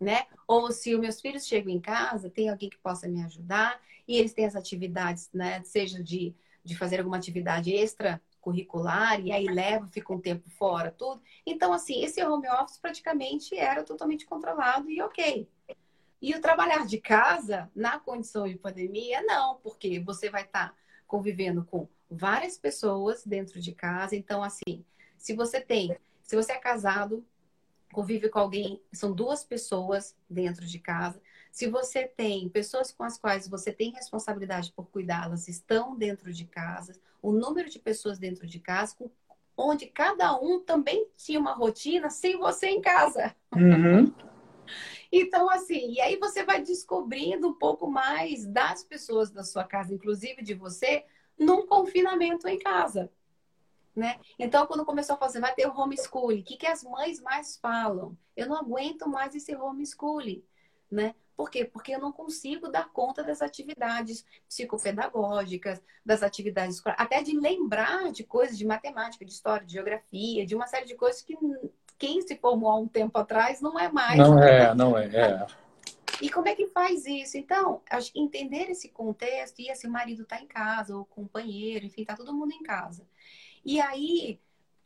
[0.00, 0.26] Né?
[0.48, 4.16] Ou se os meus filhos chegam em casa, tem alguém que possa me ajudar, e
[4.16, 5.62] eles têm as atividades, né?
[5.62, 6.34] Seja de,
[6.64, 11.22] de fazer alguma atividade extra curricular e aí leva, fica um tempo fora, tudo.
[11.46, 15.48] Então, assim, esse home office praticamente era totalmente controlado e ok.
[16.20, 20.74] E o trabalhar de casa, na condição de pandemia, não, porque você vai estar tá
[21.06, 24.14] convivendo com várias pessoas dentro de casa.
[24.16, 24.84] Então, assim,
[25.16, 27.24] se você tem, se você é casado,
[27.92, 31.20] convive com alguém, são duas pessoas dentro de casa.
[31.52, 36.46] Se você tem pessoas com as quais você tem responsabilidade por cuidá-las, estão dentro de
[36.46, 38.96] casa, o número de pessoas dentro de casa,
[39.54, 43.36] onde cada um também tinha uma rotina sem você em casa.
[43.54, 44.12] Uhum.
[45.14, 49.92] Então, assim, e aí você vai descobrindo um pouco mais das pessoas da sua casa,
[49.92, 51.04] inclusive de você,
[51.38, 53.12] num confinamento em casa.
[53.94, 54.18] Né?
[54.38, 56.40] Então, quando começou a fazer, vai ter o homeschooling.
[56.40, 58.16] O que, que as mães mais falam?
[58.34, 60.42] Eu não aguento mais esse homeschooling,
[60.90, 61.14] né?
[61.36, 61.64] Por quê?
[61.64, 68.24] Porque eu não consigo dar conta das atividades psicopedagógicas, das atividades até de lembrar de
[68.24, 71.36] coisas de matemática, de história, de geografia, de uma série de coisas que
[71.98, 74.18] quem se formou há um tempo atrás não é mais.
[74.18, 75.06] Não é, não é.
[75.06, 75.46] é.
[76.20, 77.36] E como é que faz isso?
[77.36, 77.80] Então,
[78.14, 82.34] entender esse contexto, e assim, o marido está em casa, o companheiro, enfim, está todo
[82.34, 83.04] mundo em casa.
[83.64, 84.38] E aí,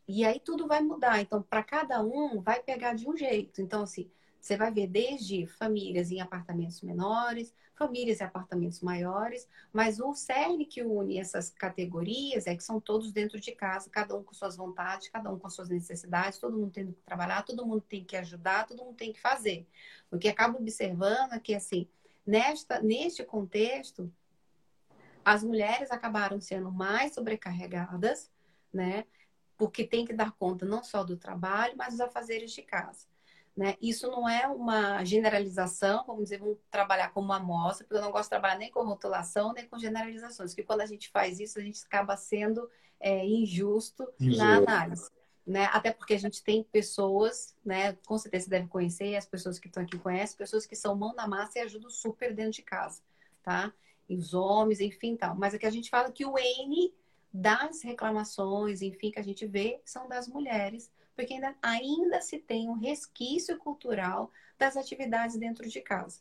[0.09, 1.21] e aí tudo vai mudar.
[1.21, 3.61] Então, para cada um, vai pegar de um jeito.
[3.61, 4.11] Então, assim,
[4.47, 10.65] você vai ver desde famílias em apartamentos menores, famílias em apartamentos maiores, mas o cerne
[10.65, 14.57] que une essas categorias é que são todos dentro de casa, cada um com suas
[14.57, 18.17] vontades, cada um com suas necessidades, todo mundo tendo que trabalhar, todo mundo tem que
[18.17, 19.67] ajudar, todo mundo tem que fazer.
[20.13, 21.89] O que acabo observando é que, assim,
[22.25, 24.13] nesta, neste contexto,
[25.25, 28.31] as mulheres acabaram sendo mais sobrecarregadas,
[28.73, 29.05] né?
[29.59, 33.16] Porque tem que dar conta não só do trabalho, mas dos afazeres de casa.
[33.57, 33.75] Né?
[33.81, 38.13] Isso não é uma generalização, vamos dizer, vamos trabalhar como uma amostra, porque eu não
[38.13, 41.59] gosto de trabalhar nem com rotulação, nem com generalizações, porque quando a gente faz isso,
[41.59, 42.69] a gente acaba sendo
[43.01, 44.37] é, injusto Exato.
[44.37, 45.11] na análise.
[45.47, 45.65] Né?
[45.73, 47.93] Até porque a gente tem pessoas, né?
[48.05, 51.15] Com certeza você deve conhecer, as pessoas que estão aqui conhecem, pessoas que são mão
[51.15, 53.01] na massa e ajudam super dentro de casa,
[53.45, 53.73] tá?
[54.09, 55.37] E os homens, enfim, tal.
[55.37, 56.93] Mas é que a gente fala que o N
[57.33, 62.69] das reclamações, enfim, que a gente vê, são das mulheres, porque ainda, ainda se tem
[62.69, 66.21] um resquício cultural das atividades dentro de casa.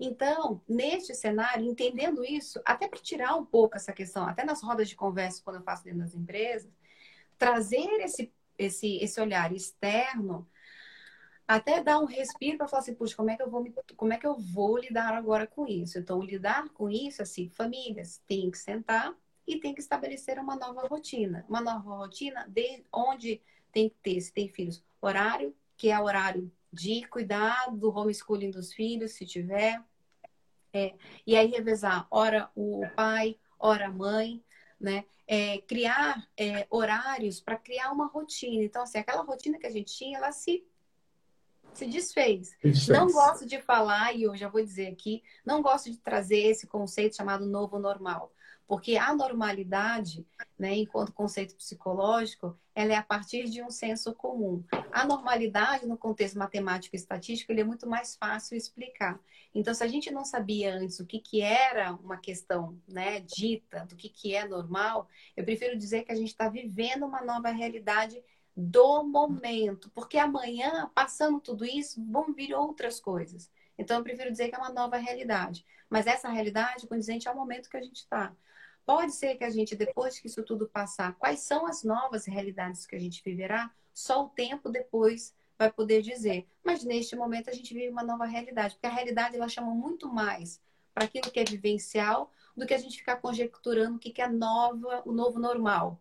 [0.00, 4.88] Então, neste cenário, entendendo isso, até para tirar um pouco essa questão, até nas rodas
[4.88, 6.70] de conversa, quando eu faço dentro das empresas,
[7.36, 10.48] trazer esse, esse, esse olhar externo,
[11.46, 14.12] até dar um respiro para falar assim, puxa, como é que eu vou me, como
[14.12, 15.98] é que eu vou lidar agora com isso?
[15.98, 20.86] Então, lidar com isso, assim, famílias têm que sentar e tem que estabelecer uma nova
[20.86, 23.40] rotina, uma nova rotina de onde
[23.72, 28.72] tem que ter, se tem filhos, horário, que é horário de cuidar do homeschooling dos
[28.72, 29.82] filhos, se tiver.
[30.72, 30.94] É,
[31.26, 34.42] e aí revezar, hora o pai, hora a mãe,
[34.80, 35.04] né?
[35.26, 38.64] É, criar é, horários para criar uma rotina.
[38.64, 40.64] Então, assim, aquela rotina que a gente tinha, ela se,
[41.74, 42.56] se desfez.
[42.62, 42.88] desfez.
[42.88, 46.66] Não gosto de falar, e eu já vou dizer aqui, não gosto de trazer esse
[46.66, 48.32] conceito chamado novo normal.
[48.68, 50.26] Porque a normalidade,
[50.58, 54.62] né, enquanto conceito psicológico, ela é a partir de um senso comum.
[54.92, 59.18] A normalidade, no contexto matemático e estatístico, ele é muito mais fácil explicar.
[59.54, 63.86] Então, se a gente não sabia antes o que, que era uma questão né, dita,
[63.86, 67.48] do que, que é normal, eu prefiro dizer que a gente está vivendo uma nova
[67.48, 68.22] realidade
[68.54, 73.50] do momento, porque amanhã, passando tudo isso, vão vir outras coisas.
[73.78, 75.64] Então, eu prefiro dizer que é uma nova realidade.
[75.88, 78.36] Mas essa realidade condizente ao momento que a gente está.
[78.88, 82.86] Pode ser que a gente, depois que isso tudo passar, quais são as novas realidades
[82.86, 83.70] que a gente viverá?
[83.92, 86.48] Só o tempo depois vai poder dizer.
[86.64, 90.08] Mas neste momento a gente vive uma nova realidade, porque a realidade ela chama muito
[90.08, 90.58] mais
[90.94, 95.02] para aquilo que é vivencial do que a gente ficar conjecturando o que é nova,
[95.04, 96.00] o novo normal.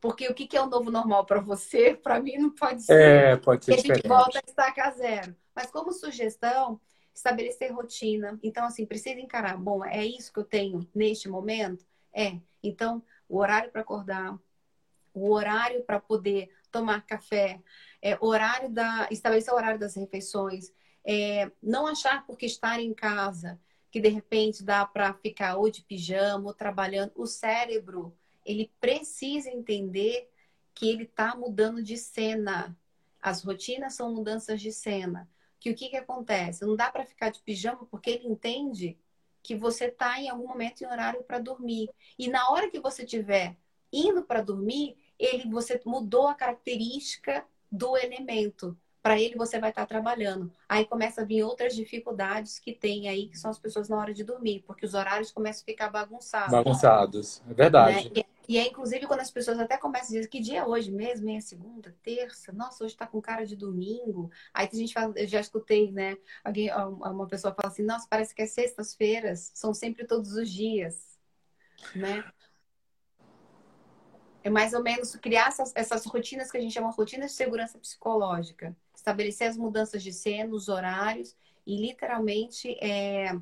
[0.00, 3.02] Porque o que é o novo normal para você, para mim não pode ser.
[3.02, 3.76] É, pode ser.
[3.76, 5.36] Porque a gente volta a estaca zero.
[5.54, 6.80] Mas como sugestão,
[7.14, 8.40] estabelecer rotina.
[8.42, 9.58] Então, assim, precisa encarar.
[9.58, 11.84] Bom, é isso que eu tenho neste momento?
[12.14, 12.38] É.
[12.62, 14.38] Então, o horário para acordar,
[15.12, 17.60] o horário para poder tomar café,
[18.00, 20.72] é, horário da estabelecer o horário das refeições,
[21.04, 25.82] é, não achar porque estar em casa que de repente dá para ficar ou de
[25.82, 27.12] pijama ou trabalhando.
[27.14, 30.28] O cérebro ele precisa entender
[30.74, 32.76] que ele está mudando de cena.
[33.20, 35.30] As rotinas são mudanças de cena.
[35.60, 36.66] Que o que, que acontece?
[36.66, 38.98] Não dá para ficar de pijama porque ele entende
[39.44, 41.90] que você está em algum momento em horário para dormir.
[42.18, 43.54] E na hora que você estiver
[43.92, 48.76] indo para dormir, ele você mudou a característica do elemento.
[49.02, 50.50] Para ele você vai estar tá trabalhando.
[50.66, 54.14] Aí começa a vir outras dificuldades que tem aí, que são as pessoas na hora
[54.14, 56.50] de dormir, porque os horários começam a ficar bagunçados.
[56.50, 58.10] Bagunçados, é verdade.
[58.16, 58.24] Né?
[58.46, 61.30] E é inclusive quando as pessoas até começam a dizer que dia é hoje mesmo,
[61.30, 64.30] é segunda, terça, nossa, hoje tá com cara de domingo.
[64.52, 66.16] Aí a gente fala, eu já escutei, né?
[66.42, 71.18] Alguém, uma pessoa fala assim, nossa, parece que é sextas-feiras, são sempre todos os dias,
[71.94, 72.24] né?
[74.42, 77.78] É mais ou menos criar essas, essas rotinas que a gente chama rotinas de segurança
[77.78, 78.76] psicológica.
[78.94, 81.34] Estabelecer as mudanças de cena, os horários
[81.66, 83.34] e literalmente é,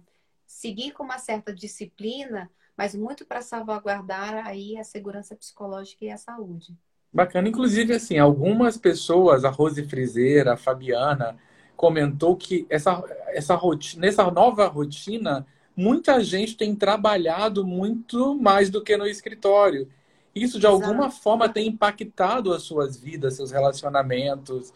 [0.46, 6.16] seguir com uma certa disciplina mas muito para salvaguardar aí a segurança psicológica e a
[6.16, 6.76] saúde.
[7.12, 7.48] Bacana.
[7.48, 11.36] Inclusive, assim, algumas pessoas, a Rose Frizeira, a Fabiana,
[11.76, 18.82] comentou que essa, essa rotina, nessa nova rotina, muita gente tem trabalhado muito mais do
[18.82, 19.88] que no escritório.
[20.34, 20.84] Isso, de Exato.
[20.84, 24.72] alguma forma, tem impactado as suas vidas, seus relacionamentos.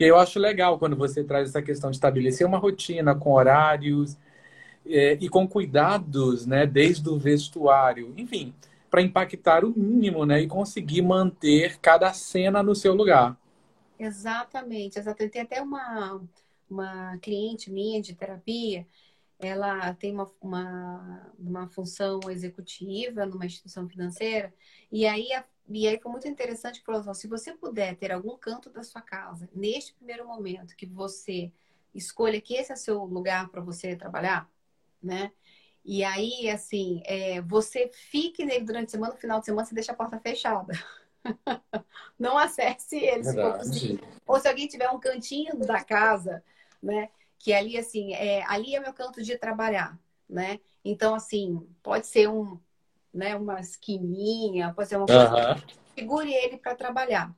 [0.00, 4.16] E eu acho legal quando você traz essa questão de estabelecer uma rotina com horários,
[4.88, 8.54] é, e com cuidados, né, desde o vestuário, enfim,
[8.90, 13.36] para impactar o mínimo, né, e conseguir manter cada cena no seu lugar.
[13.98, 15.32] Exatamente, exatamente.
[15.32, 16.20] Tem até uma,
[16.70, 18.86] uma cliente minha de terapia,
[19.38, 24.52] ela tem uma, uma, uma função executiva numa instituição financeira,
[24.90, 25.28] e aí,
[25.68, 28.82] e aí foi muito interessante que falou assim, se você puder ter algum canto da
[28.82, 31.52] sua casa, neste primeiro momento que você
[31.94, 34.48] escolha que esse é seu lugar para você trabalhar,
[35.02, 35.32] né?
[35.84, 39.74] E aí, assim, é, você fique nele durante a semana, no final de semana você
[39.74, 40.74] deixa a porta fechada.
[42.18, 44.08] Não acesse ele, se for possível.
[44.26, 46.44] Ou se alguém tiver um cantinho da casa,
[46.82, 47.08] né?
[47.38, 50.60] Que ali, assim, é, ali é meu canto de trabalhar, né?
[50.84, 52.58] Então, assim, pode ser um,
[53.12, 55.54] né, uma esquininha, pode ser uma coisa.
[55.54, 55.62] Uhum.
[55.94, 57.34] Segure ele para trabalhar.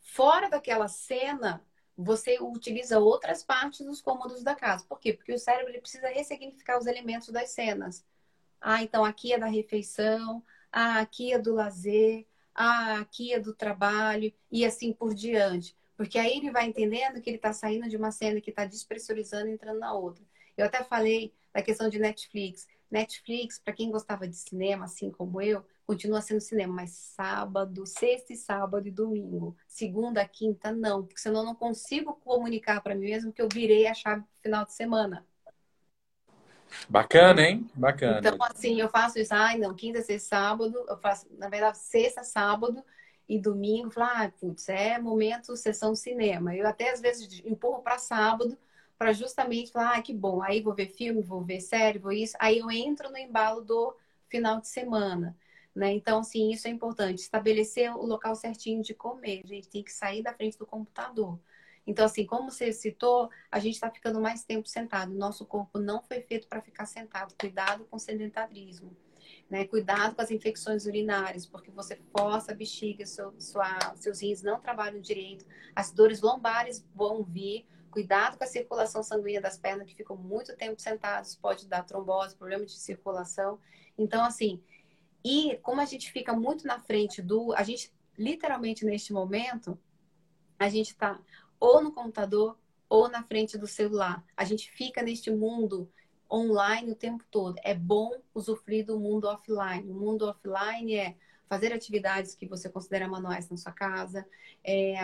[0.00, 1.64] Fora daquela cena,
[1.96, 4.84] você utiliza outras partes dos cômodos da casa.
[4.88, 5.12] Por quê?
[5.12, 8.04] Porque o cérebro precisa ressignificar os elementos das cenas.
[8.60, 13.54] Ah, então aqui é da refeição, ah, aqui é do lazer, ah, aqui é do
[13.54, 15.76] trabalho, e assim por diante.
[15.96, 19.48] Porque aí ele vai entendendo que ele está saindo de uma cena que está despressurizando
[19.48, 20.24] e entrando na outra.
[20.56, 22.66] Eu até falei da questão de Netflix.
[22.90, 28.32] Netflix, para quem gostava de cinema, assim como eu, continua sendo cinema, mas sábado, sexta
[28.32, 29.56] e sábado e domingo.
[29.66, 33.86] Segunda, quinta, não, porque senão eu não consigo comunicar para mim mesmo que eu virei
[33.86, 35.26] a chave pro final de semana.
[36.88, 37.70] Bacana, hein?
[37.74, 38.18] Bacana.
[38.18, 42.22] Então, assim, eu faço isso, ai, não, quinta, sexta, sábado, eu faço, na verdade, sexta,
[42.24, 42.82] sábado
[43.28, 46.54] e domingo, falo, ah, putz, é momento sessão cinema.
[46.54, 48.58] Eu até às vezes empurro para sábado
[48.98, 52.36] para justamente falar, ah, que bom, aí vou ver filme, vou ver série, vou isso.
[52.38, 53.96] Aí eu entro no embalo do
[54.28, 55.36] final de semana.
[55.74, 55.92] Né?
[55.94, 57.20] Então, assim, isso é importante.
[57.20, 59.42] Estabelecer o local certinho de comer.
[59.44, 61.38] A gente tem que sair da frente do computador.
[61.86, 65.12] Então, assim, como você citou, a gente está ficando mais tempo sentado.
[65.12, 67.34] Nosso corpo não foi feito para ficar sentado.
[67.40, 68.94] Cuidado com o sedentarismo.
[69.48, 69.66] Né?
[69.66, 74.60] Cuidado com as infecções urinárias, porque você força a bexiga, seu, sua, seus rins não
[74.60, 77.66] trabalham direito, as dores lombares vão vir.
[77.90, 82.34] Cuidado com a circulação sanguínea das pernas, que ficam muito tempo sentados, pode dar trombose,
[82.34, 83.58] problema de circulação.
[83.98, 84.62] Então, assim,
[85.24, 87.52] e como a gente fica muito na frente do.
[87.54, 89.78] A gente, literalmente, neste momento,
[90.58, 91.20] a gente está
[91.60, 92.58] ou no computador
[92.88, 94.24] ou na frente do celular.
[94.36, 95.88] A gente fica neste mundo
[96.30, 97.56] online o tempo todo.
[97.62, 99.90] É bom usufruir do mundo offline.
[99.90, 101.16] O mundo offline é
[101.48, 104.26] fazer atividades que você considera manuais na sua casa,
[104.64, 104.94] é,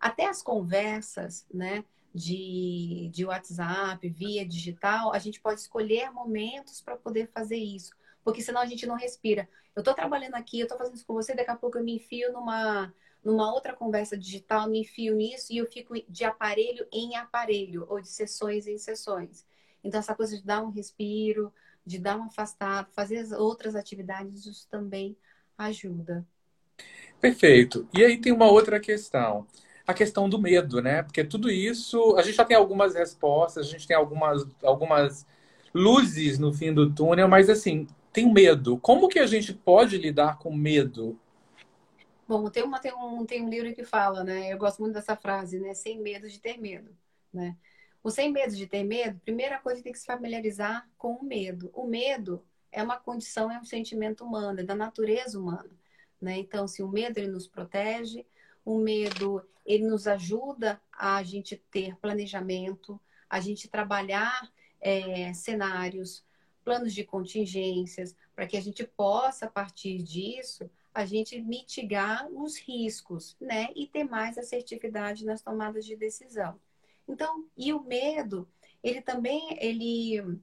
[0.00, 1.84] até as conversas, né?
[2.14, 7.90] De, de WhatsApp, via digital, a gente pode escolher momentos para poder fazer isso
[8.24, 9.48] porque senão a gente não respira.
[9.76, 11.96] Eu estou trabalhando aqui, eu estou fazendo isso com você, daqui a pouco eu me
[11.96, 17.16] enfio numa, numa outra conversa digital, me enfio nisso e eu fico de aparelho em
[17.16, 19.46] aparelho, ou de sessões em sessões.
[19.82, 21.52] Então, essa coisa de dar um respiro,
[21.84, 25.16] de dar um afastado, fazer outras atividades, isso também
[25.58, 26.26] ajuda.
[27.20, 27.86] Perfeito.
[27.92, 29.46] E aí tem uma outra questão.
[29.86, 31.02] A questão do medo, né?
[31.02, 35.26] Porque tudo isso, a gente já tem algumas respostas, a gente tem algumas, algumas
[35.74, 38.78] luzes no fim do túnel, mas assim, tem medo.
[38.78, 41.18] Como que a gente pode lidar com medo?
[42.28, 44.52] Bom, tem, uma, tem, um, tem um livro que fala, né?
[44.52, 45.74] Eu gosto muito dessa frase, né?
[45.74, 46.96] Sem medo de ter medo,
[47.32, 47.56] né?
[48.04, 51.70] O sem medo de ter medo, primeira coisa tem que se familiarizar com o medo.
[51.74, 55.70] O medo é uma condição, é um sentimento humano, é da natureza humana,
[56.20, 56.38] né?
[56.38, 58.24] Então, se o medo ele nos protege,
[58.64, 64.48] o medo ele nos ajuda a gente ter planejamento, a gente trabalhar
[64.80, 66.24] é, cenários,
[66.64, 72.56] planos de contingências, para que a gente possa, a partir disso, a gente mitigar os
[72.56, 73.68] riscos, né?
[73.74, 76.58] E ter mais assertividade nas tomadas de decisão.
[77.06, 78.48] Então, e o medo,
[78.82, 80.40] ele também, ele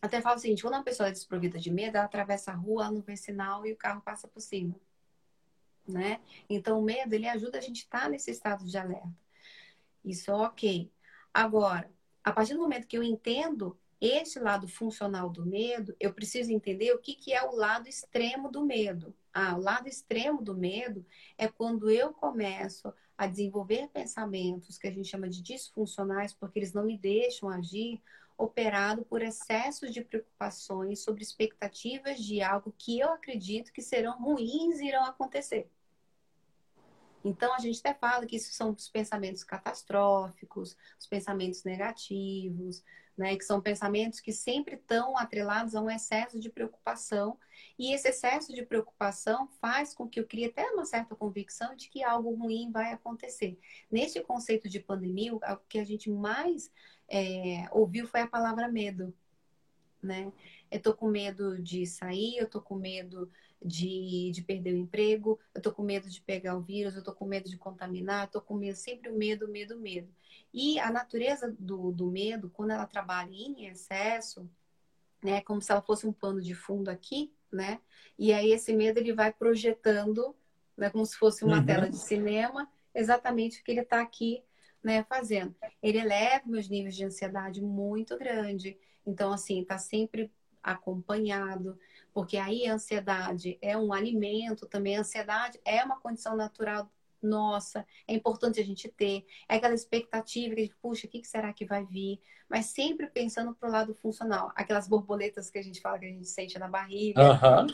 [0.00, 2.84] até falo o seguinte: quando uma pessoa é desprovida de medo, ela atravessa a rua,
[2.84, 4.74] ela não vê sinal e o carro passa por cima.
[5.86, 6.20] Né?
[6.48, 9.10] Então, o medo ele ajuda a gente a estar nesse estado de alerta.
[10.04, 10.90] Isso é ok.
[11.32, 11.90] Agora,
[12.22, 16.92] a partir do momento que eu entendo esse lado funcional do medo, eu preciso entender
[16.92, 19.14] o que, que é o lado extremo do medo.
[19.32, 21.04] Ah, o lado extremo do medo
[21.36, 26.72] é quando eu começo a desenvolver pensamentos que a gente chama de disfuncionais, porque eles
[26.72, 28.00] não me deixam agir,
[28.38, 34.80] operado por excessos de preocupações sobre expectativas de algo que eu acredito que serão ruins
[34.80, 35.70] e irão acontecer.
[37.22, 42.82] Então, a gente até fala que isso são os pensamentos catastróficos, os pensamentos negativos,
[43.16, 43.36] né?
[43.36, 47.38] Que são pensamentos que sempre estão atrelados a um excesso de preocupação.
[47.78, 51.88] E esse excesso de preocupação faz com que eu crie até uma certa convicção de
[51.88, 53.58] que algo ruim vai acontecer.
[53.90, 56.70] Neste conceito de pandemia, o que a gente mais
[57.08, 59.14] é, ouviu foi a palavra medo,
[60.02, 60.32] né?
[60.70, 63.30] Eu tô com medo de sair, eu tô com medo
[63.62, 67.12] de, de perder o emprego, eu tô com medo de pegar o vírus, eu tô
[67.12, 70.08] com medo de contaminar, eu tô com medo, sempre o medo, medo, medo.
[70.52, 74.48] E a natureza do, do medo, quando ela trabalha em excesso,
[75.22, 77.80] né, como se ela fosse um pano de fundo aqui, né?
[78.18, 80.34] E aí esse medo ele vai projetando,
[80.76, 81.66] né, como se fosse uma uhum.
[81.66, 84.42] tela de cinema, exatamente o que ele está aqui,
[84.82, 85.54] né, fazendo.
[85.82, 88.78] Ele eleva meus níveis de ansiedade muito grande.
[89.06, 90.30] Então, assim, está sempre
[90.62, 91.78] acompanhado,
[92.12, 96.90] porque aí a ansiedade é um alimento também, a ansiedade é uma condição natural
[97.22, 101.66] nossa, é importante a gente ter, é aquela expectativa que, puxa, o que será que
[101.66, 102.20] vai vir?
[102.48, 106.26] Mas sempre pensando pro lado funcional, aquelas borboletas que a gente fala que a gente
[106.26, 107.66] sente na barriga, uhum.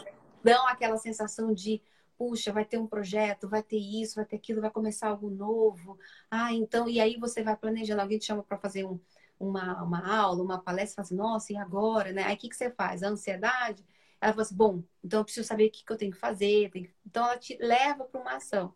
[0.43, 1.81] dão aquela sensação de,
[2.19, 5.99] puxa, vai ter um projeto, vai ter isso, vai ter aquilo, vai começar algo novo.
[6.31, 8.99] Ah, então, e aí você vai planejando, alguém te chama para fazer um,
[9.39, 12.25] uma, uma aula, uma palestra, fala assim, nossa, e agora, né?
[12.25, 13.03] Aí o que, que você faz?
[13.03, 13.85] A ansiedade,
[14.21, 16.71] ela fala assim, bom, então eu preciso saber o que, que eu tenho que fazer.
[16.71, 16.91] Tenho...
[17.05, 18.75] Então ela te leva para uma ação.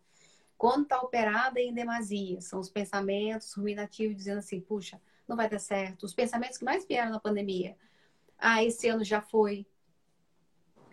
[0.56, 5.58] Quando está operada em demasia, são os pensamentos ruminativos dizendo assim, puxa, não vai dar
[5.58, 6.04] certo.
[6.04, 7.76] Os pensamentos que mais vieram na pandemia.
[8.36, 9.66] Ah, esse ano já foi.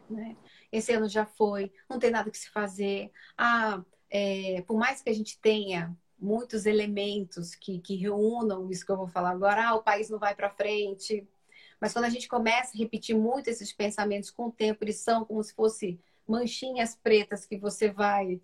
[0.09, 0.37] Né?
[0.71, 1.71] Esse ano já foi.
[1.89, 3.11] Não tem nada que se fazer.
[3.37, 8.91] Ah, é, por mais que a gente tenha muitos elementos que, que reúnam isso que
[8.91, 11.27] eu vou falar agora, ah, o país não vai para frente.
[11.79, 15.25] Mas quando a gente começa a repetir muito esses pensamentos com o tempo, eles são
[15.25, 18.41] como se fossem manchinhas pretas que você vai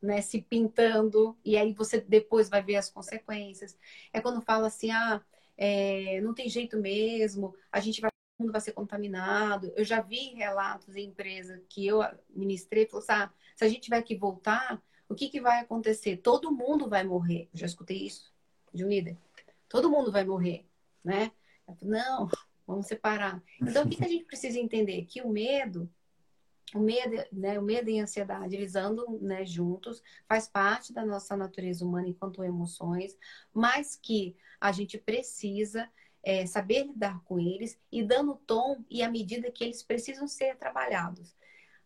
[0.00, 3.76] né, se pintando e aí você depois vai ver as consequências.
[4.12, 5.20] É quando fala assim, ah,
[5.56, 9.72] é, não tem jeito mesmo, a gente vai todo mundo vai ser contaminado.
[9.76, 12.00] Eu já vi relatos em empresa que eu
[12.30, 16.18] ministrei, falou assim, ah, se a gente tiver que voltar, o que, que vai acontecer?
[16.18, 17.48] Todo mundo vai morrer.
[17.52, 18.32] Eu já escutei isso
[18.72, 19.16] de um líder.
[19.68, 20.66] Todo mundo vai morrer,
[21.04, 21.32] né?
[21.82, 22.28] Não,
[22.66, 23.42] vamos separar.
[23.60, 25.04] Então, o que, que a gente precisa entender?
[25.04, 25.90] Que o medo,
[26.74, 31.04] o medo, né, o medo e a ansiedade, eles andam né, juntos, faz parte da
[31.04, 33.16] nossa natureza humana enquanto emoções,
[33.52, 35.88] mas que a gente precisa
[36.22, 40.26] é, saber lidar com eles e dando o tom e a medida que eles precisam
[40.26, 41.36] ser trabalhados.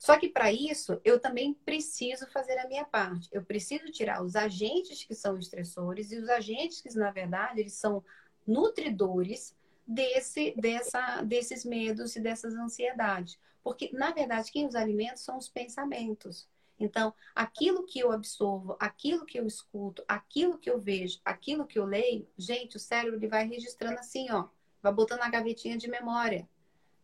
[0.02, 3.28] Só que para isso, eu também preciso fazer a minha parte.
[3.30, 7.74] Eu preciso tirar os agentes que são estressores e os agentes que, na verdade, eles
[7.74, 8.02] são
[8.44, 13.38] nutridores desse, dessa, desses medos e dessas ansiedades.
[13.62, 16.48] Porque, na verdade, quem os alimenta são os pensamentos.
[16.80, 21.78] Então, aquilo que eu absorvo, aquilo que eu escuto, aquilo que eu vejo, aquilo que
[21.78, 24.48] eu leio, gente, o cérebro ele vai registrando assim, ó,
[24.82, 26.48] vai botando na gavetinha de memória,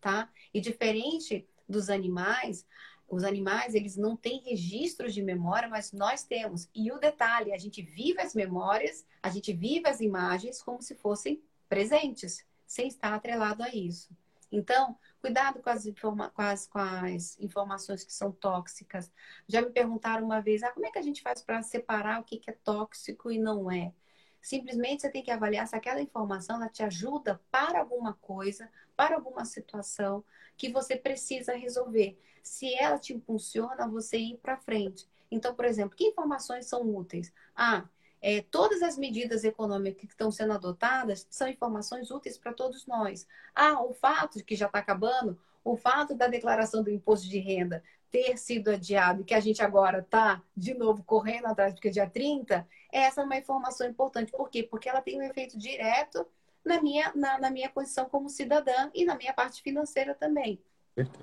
[0.01, 0.29] tá?
[0.53, 2.67] E diferente dos animais,
[3.09, 6.69] os animais, eles não têm registros de memória, mas nós temos.
[6.75, 10.95] E o detalhe, a gente vive as memórias, a gente vive as imagens como se
[10.95, 14.11] fossem presentes, sem estar atrelado a isso.
[14.51, 19.11] Então, cuidado com as, informa com as, com as informações que são tóxicas.
[19.47, 22.25] Já me perguntaram uma vez, ah, como é que a gente faz para separar o
[22.25, 23.93] que, que é tóxico e não é?
[24.41, 29.17] Simplesmente você tem que avaliar se aquela informação ela te ajuda para alguma coisa, para
[29.17, 30.25] alguma situação
[30.57, 32.19] que você precisa resolver.
[32.43, 35.07] Se ela te impulsiona você ir para frente.
[35.31, 37.33] Então, por exemplo, que informações são úteis?
[37.55, 37.89] Ah,
[38.21, 43.27] é, todas as medidas econômicas que estão sendo adotadas são informações úteis para todos nós.
[43.55, 47.39] Ah, o fato de que já está acabando, o fato da declaração do imposto de
[47.39, 51.89] renda ter sido adiado e que a gente agora está de novo correndo atrás, porque
[51.89, 54.33] é dia 30, essa é uma informação importante.
[54.33, 54.63] Por quê?
[54.63, 56.27] Porque ela tem um efeito direto
[56.65, 60.63] na minha, na, na minha condição como cidadã e na minha parte financeira também.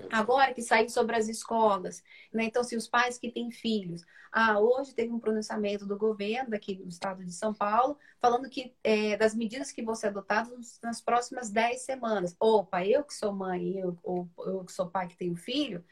[0.09, 2.45] Agora que saiu sobre as escolas, né?
[2.45, 6.75] Então, se os pais que têm filhos, ah, hoje teve um pronunciamento do governo daqui
[6.75, 11.01] do estado de São Paulo, falando que é, das medidas que vão ser adotadas nas
[11.01, 12.35] próximas 10 semanas.
[12.39, 15.83] Opa, eu que sou mãe, eu, ou eu que sou pai que tenho filho,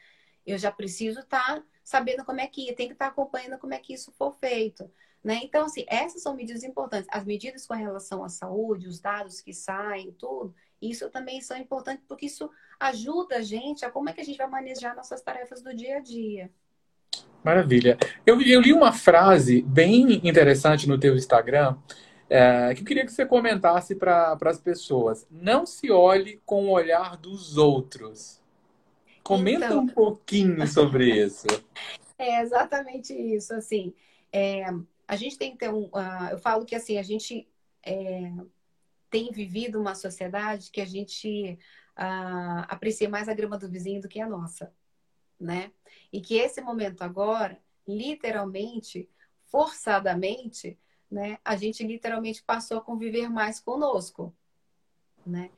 [0.46, 3.74] eu já preciso estar tá sabendo como é que tem que estar tá acompanhando como
[3.74, 4.89] é que isso for feito.
[5.24, 5.39] Né?
[5.44, 7.08] Então, assim, essas são medidas importantes.
[7.10, 12.04] As medidas com relação à saúde, os dados que saem, tudo, isso também são importantes
[12.08, 15.62] porque isso ajuda a gente a como é que a gente vai manejar nossas tarefas
[15.62, 16.52] do dia a dia.
[17.44, 17.98] Maravilha.
[18.26, 21.78] Eu, eu li uma frase bem interessante no teu Instagram
[22.30, 25.28] é, que eu queria que você comentasse para as pessoas.
[25.30, 28.41] Não se olhe com o olhar dos outros.
[29.24, 29.82] Comenta então...
[29.82, 31.47] um pouquinho sobre isso.
[32.17, 33.53] É exatamente isso.
[33.53, 33.93] Assim,
[34.32, 34.65] é,
[35.07, 35.86] a gente tem que ter um.
[35.86, 37.47] Uh, eu falo que assim, a gente
[37.86, 38.32] é,
[39.09, 41.57] tem vivido uma sociedade que a gente
[41.97, 44.74] uh, aprecia mais a grama do vizinho do que a nossa,
[45.39, 45.71] né?
[46.11, 49.09] E que esse momento agora, literalmente,
[49.45, 51.38] forçadamente, né?
[51.45, 54.36] A gente literalmente passou a conviver mais conosco,
[55.26, 55.51] né?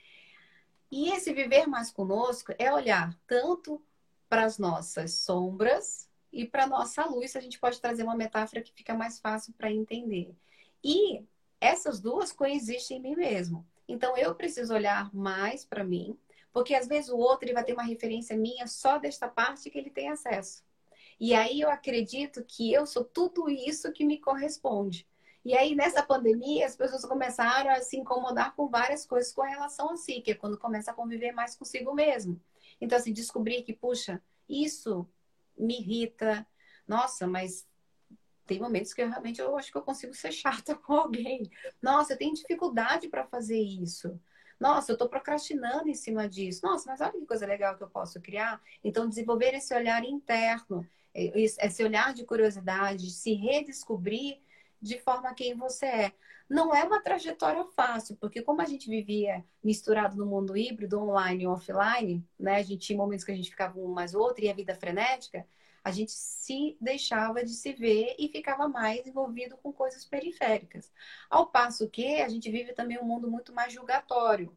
[0.95, 3.83] E esse viver mais conosco é olhar tanto
[4.29, 7.35] para as nossas sombras e para a nossa luz.
[7.35, 10.33] A gente pode trazer uma metáfora que fica mais fácil para entender.
[10.81, 11.21] E
[11.59, 13.67] essas duas coexistem em mim mesmo.
[13.89, 16.17] Então eu preciso olhar mais para mim,
[16.53, 19.77] porque às vezes o outro ele vai ter uma referência minha só desta parte que
[19.77, 20.63] ele tem acesso.
[21.19, 25.05] E aí eu acredito que eu sou tudo isso que me corresponde.
[25.45, 29.91] E aí, nessa pandemia, as pessoas começaram a se incomodar com várias coisas com relação
[29.91, 32.41] a si, que é quando começa a conviver mais consigo mesmo.
[32.81, 34.19] Então, assim, descobrir que, puxa,
[34.49, 35.07] isso
[35.55, 36.47] me irrita.
[36.87, 37.67] Nossa, mas
[38.47, 41.47] tem momentos que eu realmente eu acho que eu consigo ser chata com alguém.
[41.79, 44.19] Nossa, eu tenho dificuldade para fazer isso.
[44.59, 46.65] Nossa, eu estou procrastinando em cima disso.
[46.65, 48.59] Nossa, mas olha que coisa legal que eu posso criar.
[48.83, 54.39] Então, desenvolver esse olhar interno, esse olhar de curiosidade, se redescobrir
[54.81, 56.11] de forma quem você é.
[56.49, 61.43] Não é uma trajetória fácil, porque como a gente vivia misturado no mundo híbrido, online
[61.43, 62.57] e offline, né?
[62.57, 65.47] A gente tinha momentos que a gente ficava um mais outro e a vida frenética,
[65.83, 70.91] a gente se deixava de se ver e ficava mais envolvido com coisas periféricas.
[71.29, 74.55] Ao passo que a gente vive também um mundo muito mais julgatório,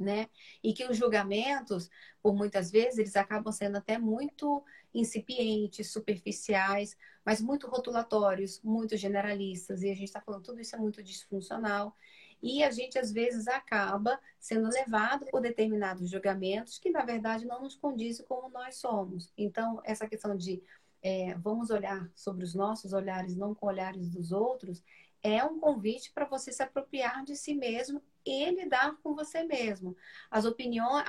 [0.00, 0.28] né?
[0.62, 1.90] E que os julgamentos,
[2.22, 9.82] por muitas vezes, eles acabam sendo até muito incipientes, superficiais, mas muito rotulatórios, muito generalistas.
[9.82, 11.94] E a gente está falando tudo isso é muito disfuncional.
[12.42, 17.62] E a gente, às vezes, acaba sendo levado por determinados julgamentos que, na verdade, não
[17.62, 19.30] nos condizem como nós somos.
[19.36, 20.62] Então, essa questão de
[21.02, 24.82] é, vamos olhar sobre os nossos olhares, não com olhares dos outros,
[25.22, 29.96] é um convite para você se apropriar de si mesmo e lidar com você mesmo.
[30.30, 31.04] As opiniões,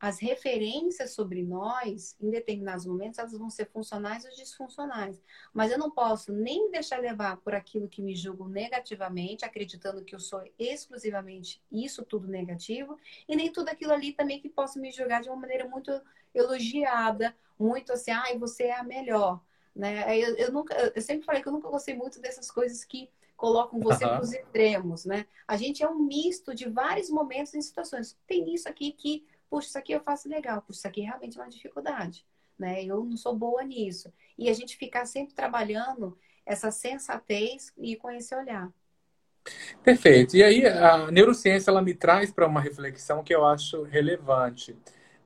[0.00, 5.20] as referências sobre nós, em determinados momentos, elas vão ser funcionais ou disfuncionais.
[5.52, 10.14] Mas eu não posso nem deixar levar por aquilo que me julgo negativamente, acreditando que
[10.14, 12.96] eu sou exclusivamente isso tudo negativo,
[13.28, 15.90] e nem tudo aquilo ali também que possa me julgar de uma maneira muito
[16.32, 19.42] elogiada, muito assim, ai, ah, você é a melhor.
[19.74, 20.16] Né?
[20.16, 23.80] Eu, eu, nunca, eu sempre falei que eu nunca gostei muito dessas coisas que colocam
[23.80, 24.10] você uhum.
[24.10, 25.24] para os extremos, né?
[25.46, 28.18] A gente é um misto de vários momentos e situações.
[28.26, 31.42] Tem isso aqui que puxa, isso aqui eu faço legal, puxa, isso aqui realmente é
[31.42, 32.26] uma dificuldade,
[32.58, 32.84] né?
[32.84, 34.12] Eu não sou boa nisso.
[34.36, 38.70] E a gente ficar sempre trabalhando essa sensatez e com esse olhar.
[39.82, 40.36] Perfeito.
[40.36, 44.76] E aí a neurociência ela me traz para uma reflexão que eu acho relevante,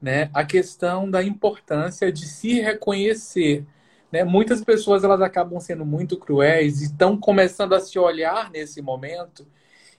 [0.00, 0.30] né?
[0.32, 3.66] A questão da importância de se reconhecer.
[4.12, 4.22] Né?
[4.22, 9.46] Muitas pessoas elas acabam sendo muito cruéis e estão começando a se olhar nesse momento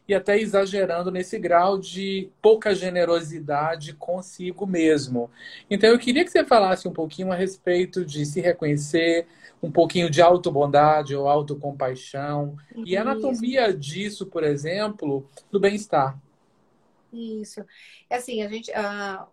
[0.08, 5.32] e até exagerando nesse grau de pouca generosidade consigo mesmo.
[5.70, 9.26] Então eu queria que você falasse um pouquinho a respeito de se reconhecer,
[9.62, 12.84] um pouquinho de autobondade ou autocompaixão Isso.
[12.86, 16.20] e a anatomia disso, por exemplo, do bem-estar.
[17.14, 17.64] Isso.
[18.10, 19.26] É assim, a gente, uh,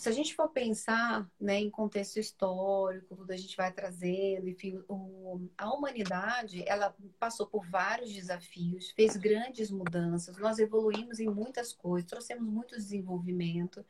[0.00, 4.82] se a gente for pensar né, em contexto histórico, tudo a gente vai trazendo, enfim,
[4.88, 11.74] o, a humanidade ela passou por vários desafios, fez grandes mudanças, nós evoluímos em muitas
[11.74, 13.84] coisas, trouxemos muito desenvolvimento.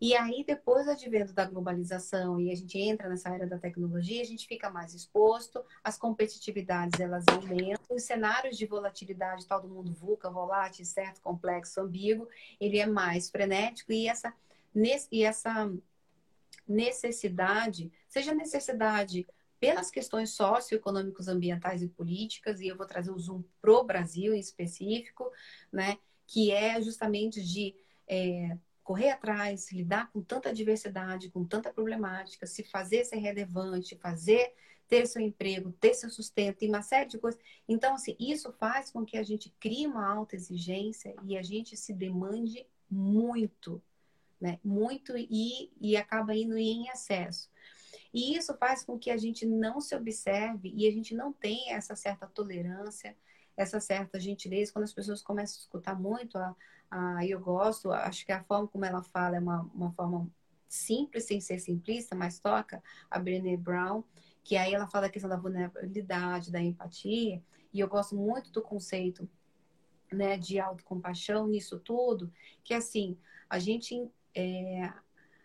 [0.00, 4.22] E aí, depois do advento da globalização e a gente entra nessa era da tecnologia,
[4.22, 9.68] a gente fica mais exposto, as competitividades elas aumentam, os cenários de volatilidade, tal do
[9.68, 12.26] mundo VUCA, volátil, certo, complexo, ambíguo,
[12.58, 14.34] ele é mais frenético e essa
[15.10, 15.72] e essa
[16.66, 19.26] necessidade, seja necessidade
[19.58, 24.40] pelas questões socioeconômicas, ambientais e políticas, e eu vou trazer o zoom pro Brasil em
[24.40, 25.30] específico,
[25.70, 27.74] né, que é justamente de
[28.08, 34.52] é, correr atrás, lidar com tanta diversidade, com tanta problemática, se fazer ser relevante, fazer
[34.88, 37.40] ter seu emprego, ter seu sustento, tem uma série de coisas.
[37.68, 41.76] Então, assim, isso faz com que a gente crie uma alta exigência e a gente
[41.76, 43.80] se demande muito,
[44.40, 44.58] né?
[44.64, 47.50] Muito e, e acaba indo em excesso.
[48.12, 51.76] E isso faz com que a gente não se observe e a gente não tenha
[51.76, 53.16] essa certa tolerância,
[53.56, 54.72] essa certa gentileza.
[54.72, 56.56] Quando as pessoas começam a escutar muito, a,
[56.90, 60.28] a, eu gosto, acho que a forma como ela fala é uma, uma forma
[60.68, 64.02] simples, sem ser simplista, mas toca a Brené Brown,
[64.42, 68.62] que aí ela fala da questão da vulnerabilidade, da empatia, e eu gosto muito do
[68.62, 69.28] conceito
[70.12, 72.32] né, de autocompaixão nisso tudo,
[72.64, 73.16] que assim,
[73.48, 74.92] a gente, é,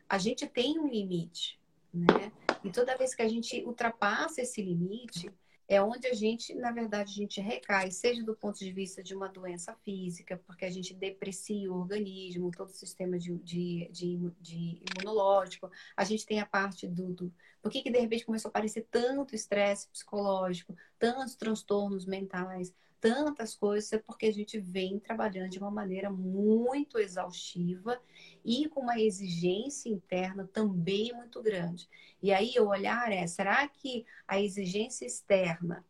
[0.07, 1.59] a gente tem um limite,
[1.93, 2.31] né?
[2.63, 5.31] E toda vez que a gente ultrapassa esse limite,
[5.67, 9.15] é onde a gente, na verdade, a gente recai, seja do ponto de vista de
[9.15, 14.31] uma doença física, porque a gente deprecia o organismo, todo o sistema de, de, de,
[14.39, 17.33] de imunológico, a gente tem a parte do, do...
[17.61, 23.55] Por que, que de repente começou a aparecer tanto estresse psicológico, tantos transtornos mentais, tantas
[23.55, 28.01] coisas é porque a gente vem trabalhando de uma maneira muito exaustiva
[28.43, 31.89] e com uma exigência interna também muito grande.
[32.21, 35.85] E aí o olhar é, será que a exigência externa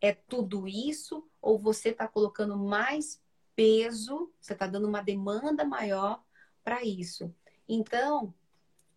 [0.00, 3.20] é tudo isso ou você está colocando mais
[3.54, 6.22] peso, você está dando uma demanda maior
[6.62, 7.34] para isso?
[7.68, 8.34] Então,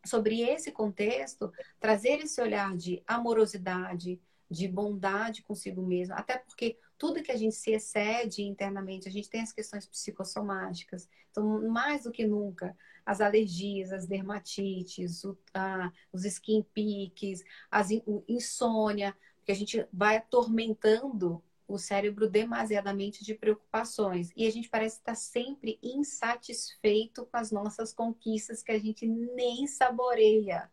[0.05, 4.19] sobre esse contexto, trazer esse olhar de amorosidade,
[4.49, 9.29] de bondade consigo mesmo, até porque tudo que a gente se excede internamente, a gente
[9.29, 11.09] tem as questões psicossomáticas.
[11.31, 12.75] Então, mais do que nunca,
[13.05, 17.41] as alergias, as dermatites, o, a, os skin piques,
[17.71, 17.89] as
[18.27, 24.31] insônia, porque a gente vai atormentando o cérebro demasiadamente de preocupações.
[24.35, 29.67] E a gente parece estar sempre insatisfeito com as nossas conquistas que a gente nem
[29.67, 30.69] saboreia.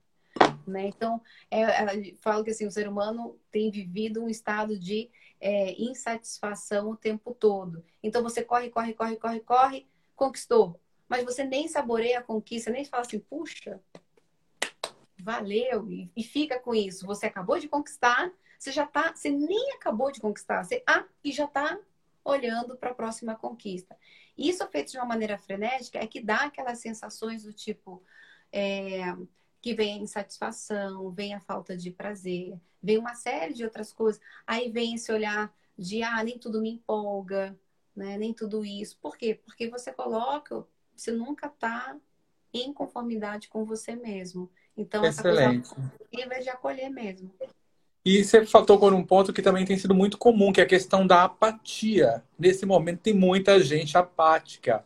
[0.66, 0.88] Né?
[0.88, 1.20] Então,
[1.50, 5.08] é, é, falo que assim, o ser humano tem vivido um estado de
[5.40, 7.84] é, insatisfação o tempo todo.
[8.02, 10.80] Então, você corre, corre, corre, corre, corre, conquistou.
[11.08, 13.80] Mas você nem saboreia a conquista, nem fala assim, puxa,
[15.18, 17.06] valeu, e, e fica com isso.
[17.06, 21.32] Você acabou de conquistar, você já tá, você nem acabou de conquistar, você, ah, e
[21.32, 21.78] já tá
[22.24, 23.96] olhando para a próxima conquista.
[24.36, 28.02] Isso feito de uma maneira frenética é que dá aquelas sensações do tipo,
[28.52, 29.02] é,
[29.66, 34.22] que vem a insatisfação, vem a falta de prazer, vem uma série de outras coisas.
[34.46, 37.58] Aí vem esse olhar de, ah, nem tudo me empolga,
[37.96, 38.16] né?
[38.16, 38.96] Nem tudo isso.
[39.02, 39.34] Por quê?
[39.44, 40.64] Porque você coloca,
[40.94, 41.96] você nunca está
[42.54, 44.48] em conformidade com você mesmo.
[44.76, 45.66] Então, Excelente.
[45.66, 47.34] essa coisa de acolher mesmo.
[48.04, 50.68] E você faltou por um ponto que também tem sido muito comum, que é a
[50.68, 52.22] questão da apatia.
[52.38, 54.84] Nesse momento tem muita gente apática.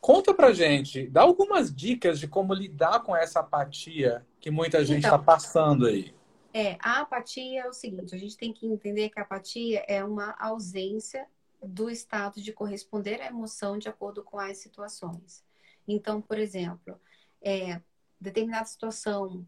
[0.00, 5.04] Conta pra gente, dá algumas dicas de como lidar com essa apatia que muita gente
[5.04, 6.14] está então, passando aí.
[6.54, 10.02] É, a apatia é o seguinte, a gente tem que entender que a apatia é
[10.02, 11.26] uma ausência
[11.62, 15.44] do estado de corresponder à emoção de acordo com as situações.
[15.86, 16.98] Então, por exemplo,
[17.42, 17.80] é,
[18.18, 19.46] determinada situação,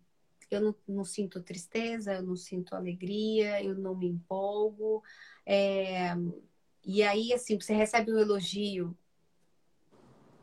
[0.51, 5.03] eu não, não, sinto tristeza, eu não sinto alegria, eu não me empolgo.
[5.47, 6.15] É,
[6.85, 8.97] e aí, assim, você recebe um elogio,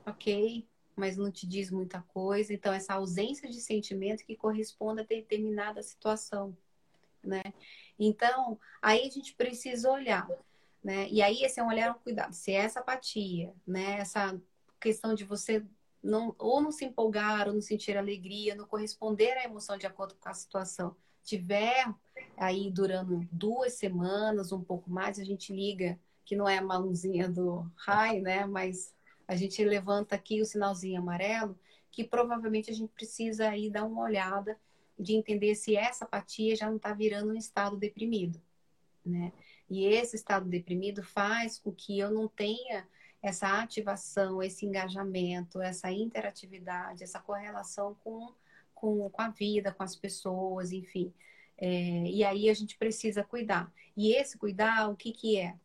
[0.09, 2.53] ok, mas não te diz muita coisa.
[2.53, 6.55] Então, essa ausência de sentimento que corresponde a determinada situação,
[7.23, 7.41] né?
[7.97, 10.29] Então, aí a gente precisa olhar,
[10.83, 11.07] né?
[11.09, 12.33] E aí esse é um olhar com cuidado.
[12.33, 13.99] Se é essa apatia, né?
[13.99, 14.39] Essa
[14.79, 15.65] questão de você
[16.01, 20.15] não ou não se empolgar, ou não sentir alegria, não corresponder à emoção de acordo
[20.15, 21.93] com a situação, tiver
[22.37, 27.27] aí durando duas semanas, um pouco mais, a gente liga, que não é a mãozinha
[27.27, 28.45] do high, né?
[28.45, 28.93] Mas
[29.29, 31.55] a gente levanta aqui o sinalzinho amarelo,
[31.91, 34.59] que provavelmente a gente precisa aí dar uma olhada
[34.97, 38.41] de entender se essa apatia já não está virando um estado deprimido,
[39.05, 39.31] né?
[39.69, 42.87] E esse estado deprimido faz com que eu não tenha
[43.21, 48.33] essa ativação, esse engajamento, essa interatividade, essa correlação com,
[48.73, 51.13] com, com a vida, com as pessoas, enfim.
[51.55, 51.69] É,
[52.07, 53.71] e aí a gente precisa cuidar.
[53.95, 55.55] E esse cuidar, o que, que é?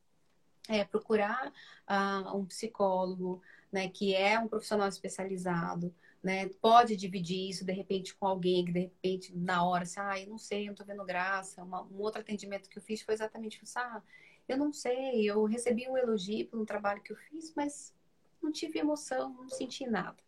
[0.68, 1.50] É procurar
[1.88, 3.40] uh, um psicólogo,
[3.75, 8.70] né, que é um profissional especializado, né, pode dividir isso de repente com alguém que
[8.70, 11.61] de repente na hora, assim, ah, eu não sei, eu não tô vendo graça.
[11.64, 14.01] Uma, um outro atendimento que eu fiz foi exatamente isso, ah,
[14.49, 17.93] eu não sei, eu recebi um elogio pelo trabalho que eu fiz, mas
[18.41, 20.22] não tive emoção, não senti nada,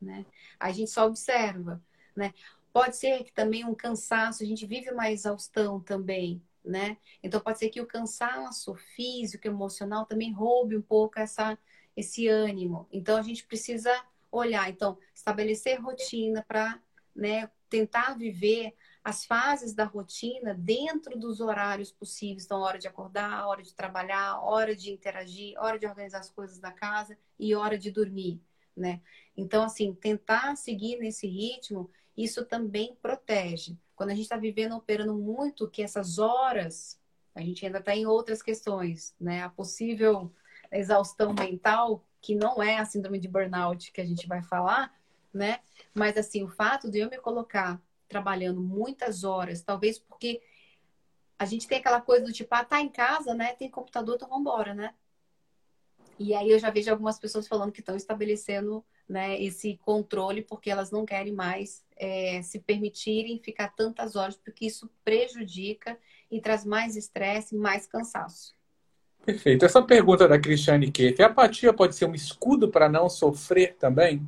[0.00, 0.26] né?
[0.58, 1.80] A gente só observa,
[2.16, 2.34] né?
[2.72, 6.96] Pode ser que também um cansaço, a gente vive uma exaustão também, né?
[7.22, 11.56] Então pode ser que o cansaço físico, emocional também roube um pouco essa
[11.96, 12.86] esse ânimo.
[12.92, 13.92] Então a gente precisa
[14.30, 16.80] olhar, então, estabelecer rotina para
[17.14, 18.74] né, tentar viver
[19.04, 22.44] as fases da rotina dentro dos horários possíveis.
[22.44, 26.58] Então, hora de acordar, hora de trabalhar, hora de interagir, hora de organizar as coisas
[26.58, 28.40] da casa e hora de dormir,
[28.76, 29.02] né?
[29.36, 33.76] Então, assim, tentar seguir nesse ritmo, isso também protege.
[33.96, 37.00] Quando a gente está vivendo, operando muito, que essas horas,
[37.34, 39.42] a gente ainda está em outras questões, né?
[39.42, 40.32] A possível
[40.72, 44.94] exaustão mental, que não é a síndrome de burnout que a gente vai falar,
[45.32, 45.60] né?
[45.94, 50.42] Mas, assim, o fato de eu me colocar trabalhando muitas horas, talvez porque
[51.38, 53.54] a gente tem aquela coisa do tipo, ah, tá em casa, né?
[53.54, 54.94] Tem computador, então vamos embora, né?
[56.18, 60.70] E aí eu já vejo algumas pessoas falando que estão estabelecendo né, esse controle porque
[60.70, 65.98] elas não querem mais é, se permitirem ficar tantas horas, porque isso prejudica
[66.30, 68.54] e traz mais estresse, mais cansaço.
[69.24, 69.64] Perfeito.
[69.64, 74.26] Essa pergunta da Cristiane Keff, a apatia pode ser um escudo para não sofrer também?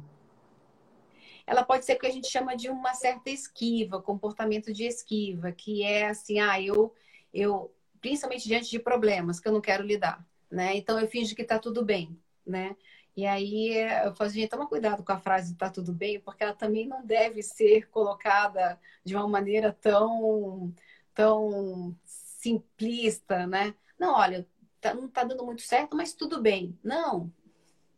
[1.47, 5.53] ela pode ser o que a gente chama de uma certa esquiva, comportamento de esquiva,
[5.53, 6.95] que é assim, ah, eu,
[7.33, 10.77] eu principalmente diante de problemas que eu não quero lidar, né?
[10.77, 12.77] Então eu finjo que está tudo bem, né?
[13.17, 16.55] E aí eu falo, gente, toma cuidado com a frase tá tudo bem, porque ela
[16.55, 20.75] também não deve ser colocada de uma maneira tão,
[21.15, 23.75] tão simplista, né?
[23.99, 24.47] Não, olha,
[24.85, 26.79] tá, não tá dando muito certo, mas tudo bem.
[26.85, 27.33] Não,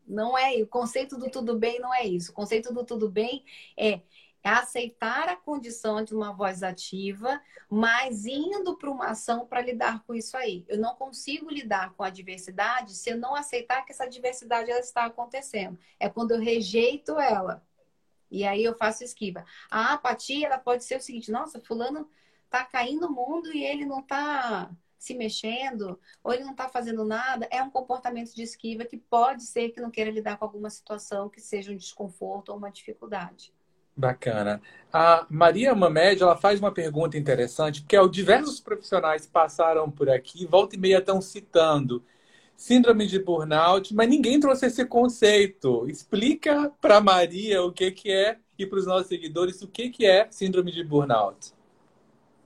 [0.06, 2.30] não é o conceito do tudo bem não é isso.
[2.30, 3.44] O conceito do tudo bem
[3.76, 4.00] é
[4.44, 10.14] aceitar a condição de uma voz ativa, mas indo para uma ação para lidar com
[10.14, 10.64] isso aí.
[10.68, 14.78] Eu não consigo lidar com a diversidade se eu não aceitar que essa diversidade ela
[14.78, 15.76] está acontecendo.
[15.98, 17.66] É quando eu rejeito ela.
[18.30, 19.44] E aí eu faço esquiva.
[19.68, 22.08] A apatia ela pode ser o seguinte: nossa, fulano
[22.48, 27.04] tá caindo o mundo e ele não tá se mexendo, ou ele não está fazendo
[27.04, 30.70] nada, é um comportamento de esquiva que pode ser que não queira lidar com alguma
[30.70, 33.52] situação que seja um desconforto ou uma dificuldade.
[33.96, 34.60] Bacana.
[34.92, 40.76] A Maria Mamed, ela faz uma pergunta interessante, porque diversos profissionais passaram por aqui, volta
[40.76, 42.04] e meia estão citando
[42.56, 45.88] síndrome de burnout, mas ninguém trouxe esse conceito.
[45.88, 50.06] Explica para Maria o que, que é e para os nossos seguidores o que, que
[50.06, 51.55] é síndrome de burnout.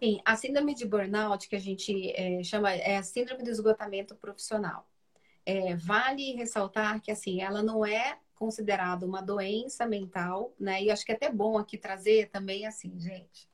[0.02, 4.14] Sim, a síndrome de burnout, que a gente é, chama, é a síndrome do esgotamento
[4.16, 4.88] profissional.
[5.44, 10.82] É, vale ressaltar que, assim, ela não é considerada uma doença mental, né?
[10.82, 13.46] E acho que é até bom aqui trazer também, assim, gente.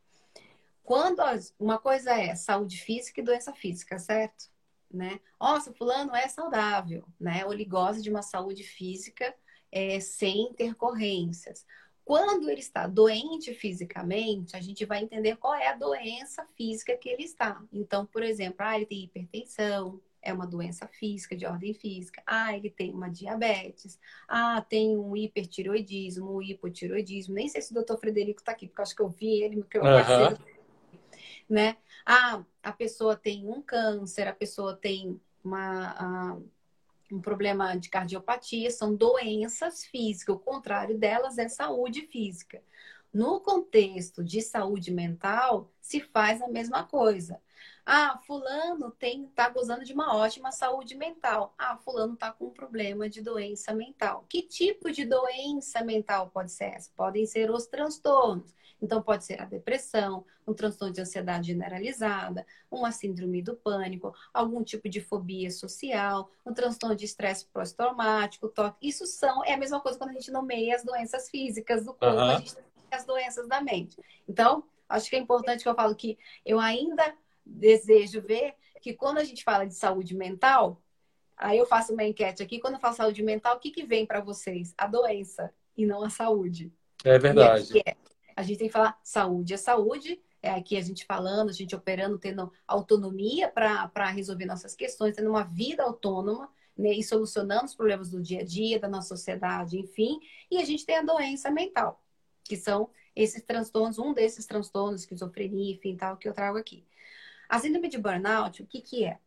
[0.85, 4.49] Quando as, uma coisa é saúde física e doença física, certo?
[4.89, 5.19] Né?
[5.41, 7.45] Nossa, fulano é saudável, né?
[7.45, 9.35] Ou ele gosta de uma saúde física
[9.73, 11.67] é, sem intercorrências.
[12.07, 17.09] Quando ele está doente fisicamente, a gente vai entender qual é a doença física que
[17.09, 17.61] ele está.
[17.73, 22.23] Então, por exemplo, ah, ele tem hipertensão, é uma doença física, de ordem física.
[22.25, 23.99] Ah, ele tem uma diabetes.
[24.29, 27.35] Ah, tem um hipertiroidismo, um hipotiroidismo.
[27.35, 29.79] Nem sei se o doutor Frederico está aqui, porque acho que eu vi ele, porque
[29.79, 29.91] eu uhum.
[29.91, 30.39] parceiro.
[31.51, 31.77] Né?
[32.07, 36.41] Ah, a pessoa tem um câncer, a pessoa tem uma,
[37.13, 40.35] um problema de cardiopatia, são doenças físicas.
[40.35, 42.63] O contrário delas é saúde física.
[43.13, 47.41] No contexto de saúde mental, se faz a mesma coisa.
[47.85, 51.55] Ah, fulano tem tá gozando de uma ótima saúde mental.
[51.57, 54.27] Ah, fulano está com um problema de doença mental.
[54.29, 56.91] Que tipo de doença mental pode ser essa?
[56.97, 58.53] Podem ser os transtornos.
[58.81, 64.63] Então, pode ser a depressão, um transtorno de ansiedade generalizada, uma síndrome do pânico, algum
[64.63, 68.87] tipo de fobia social, um transtorno de estresse pós-traumático, toque.
[68.87, 72.17] Isso são, é a mesma coisa quando a gente nomeia as doenças físicas do corpo,
[72.17, 72.31] uhum.
[72.31, 72.55] a gente
[72.91, 74.01] as doenças da mente.
[74.29, 77.15] Então, acho que é importante que eu falo que eu ainda
[77.45, 80.81] desejo ver que quando a gente fala de saúde mental,
[81.37, 84.07] aí eu faço uma enquete aqui, quando eu falo saúde mental, o que, que vem
[84.07, 84.75] para vocês?
[84.79, 86.73] A doença e não a saúde.
[87.05, 87.83] É verdade.
[87.87, 87.97] É,
[88.37, 91.75] a gente tem que falar saúde é saúde, é aqui a gente falando, a gente
[91.75, 97.75] operando, tendo autonomia para resolver nossas questões, tendo uma vida autônoma, né, e solucionando os
[97.75, 100.21] problemas do dia a dia, da nossa sociedade, enfim.
[100.51, 102.05] E a gente tem a doença mental,
[102.45, 106.85] que são esses transtornos, um desses transtornos, esquizofrenia, enfim, tal, que eu trago aqui.
[107.49, 109.19] A síndrome de burnout, o que, que é?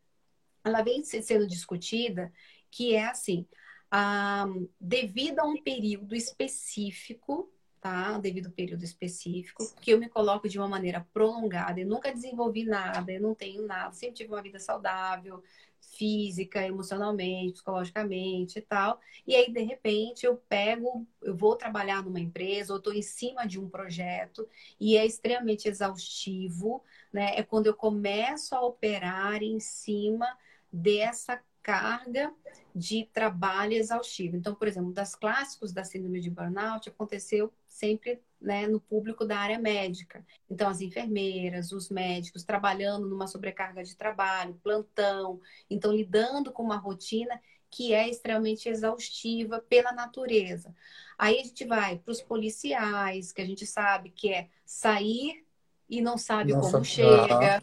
[0.63, 2.31] Ela vem sendo discutida
[2.69, 3.47] que é assim,
[3.89, 4.45] ah,
[4.79, 8.17] devido a um período específico tá?
[8.17, 11.79] Devido ao período específico, que eu me coloco de uma maneira prolongada.
[11.79, 15.43] Eu nunca desenvolvi nada, eu não tenho nada, sempre tive uma vida saudável,
[15.79, 18.99] física, emocionalmente, psicologicamente e tal.
[19.25, 23.45] E aí, de repente, eu pego, eu vou trabalhar numa empresa, ou estou em cima
[23.45, 24.47] de um projeto,
[24.79, 27.33] e é extremamente exaustivo, né?
[27.35, 30.27] É quando eu começo a operar em cima
[30.71, 32.33] dessa carga
[32.73, 34.35] de trabalho exaustivo.
[34.35, 39.37] Então, por exemplo, das clássicos da síndrome de burnout aconteceu sempre né, no público da
[39.37, 40.25] área médica.
[40.49, 46.77] Então, as enfermeiras, os médicos trabalhando numa sobrecarga de trabalho, plantão, então lidando com uma
[46.77, 47.39] rotina
[47.69, 50.73] que é extremamente exaustiva pela natureza.
[51.17, 55.45] Aí a gente vai para os policiais, que a gente sabe que é sair
[55.87, 57.61] e não sabe Nossa, como chega,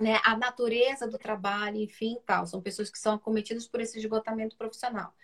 [0.00, 0.20] né?
[0.24, 2.46] A natureza do trabalho, enfim, tal.
[2.46, 5.14] São pessoas que são acometidas por esse esgotamento profissional.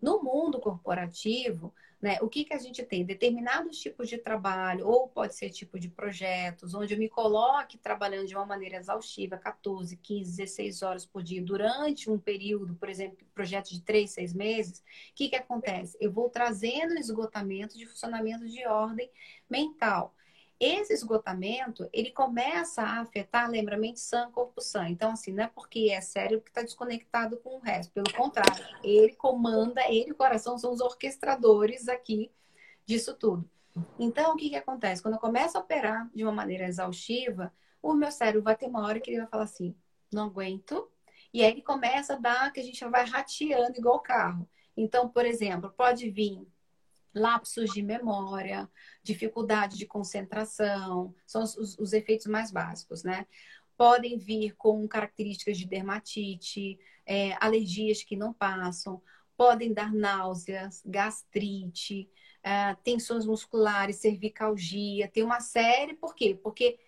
[0.00, 3.04] No mundo corporativo, né, o que, que a gente tem?
[3.04, 8.26] Determinados tipos de trabalho, ou pode ser tipo de projetos, onde eu me coloque trabalhando
[8.26, 13.18] de uma maneira exaustiva, 14, 15, 16 horas por dia, durante um período, por exemplo,
[13.34, 15.98] projeto de 3, 6 meses, o que, que acontece?
[16.00, 19.10] Eu vou trazendo esgotamento de funcionamento de ordem
[19.48, 20.14] mental.
[20.60, 24.86] Esse esgotamento, ele começa a afetar, lembra, mente sã, corpo sã.
[24.90, 27.90] Então, assim, não é porque é cérebro que está desconectado com o resto.
[27.94, 32.30] Pelo contrário, ele comanda, ele e o coração são os orquestradores aqui
[32.84, 33.48] disso tudo.
[33.98, 35.00] Então, o que, que acontece?
[35.00, 37.50] Quando eu começo a operar de uma maneira exaustiva,
[37.82, 39.74] o meu cérebro vai ter uma hora que ele vai falar assim,
[40.12, 40.90] não aguento.
[41.32, 44.46] E aí ele começa a dar, que a gente vai rateando igual carro.
[44.76, 46.46] Então, por exemplo, pode vir
[47.14, 48.68] lapsos de memória,
[49.02, 53.26] dificuldade de concentração, são os, os, efeitos mais básicos, né?
[53.76, 59.02] Podem vir com características de dermatite, é, alergias que não passam,
[59.36, 62.08] podem dar náuseas, gastrite,
[62.42, 66.38] é, tensões musculares, cervicalgia, tem uma série, por quê?
[66.42, 66.78] Porque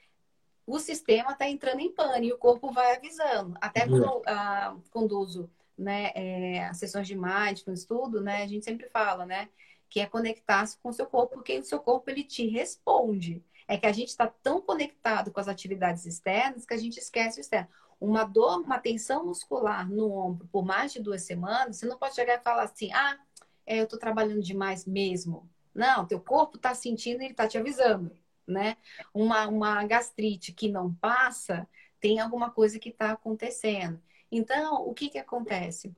[0.66, 3.55] o sistema está entrando em pânico e o corpo vai avisando.
[3.61, 4.23] Até quando uhum.
[4.27, 9.49] ah, conduzo né, é, sessões de mindfulness, tudo, né, a gente sempre fala, né?
[9.93, 13.45] Que é conectar-se com o seu corpo, porque o seu corpo ele te responde.
[13.68, 17.38] É que a gente está tão conectado com as atividades externas que a gente esquece
[17.38, 17.68] o externo.
[18.01, 22.14] Uma dor, uma tensão muscular no ombro por mais de duas semanas, você não pode
[22.14, 23.18] chegar e falar assim, ah,
[23.66, 25.47] é, eu estou trabalhando demais mesmo.
[25.74, 28.11] Não, teu corpo está sentindo e ele está te avisando,
[28.47, 28.78] né?
[29.12, 31.68] Uma, uma gastrite que não passa,
[32.01, 34.01] tem alguma coisa que está acontecendo.
[34.30, 35.95] Então, o que que acontece?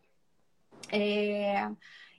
[0.90, 1.70] É,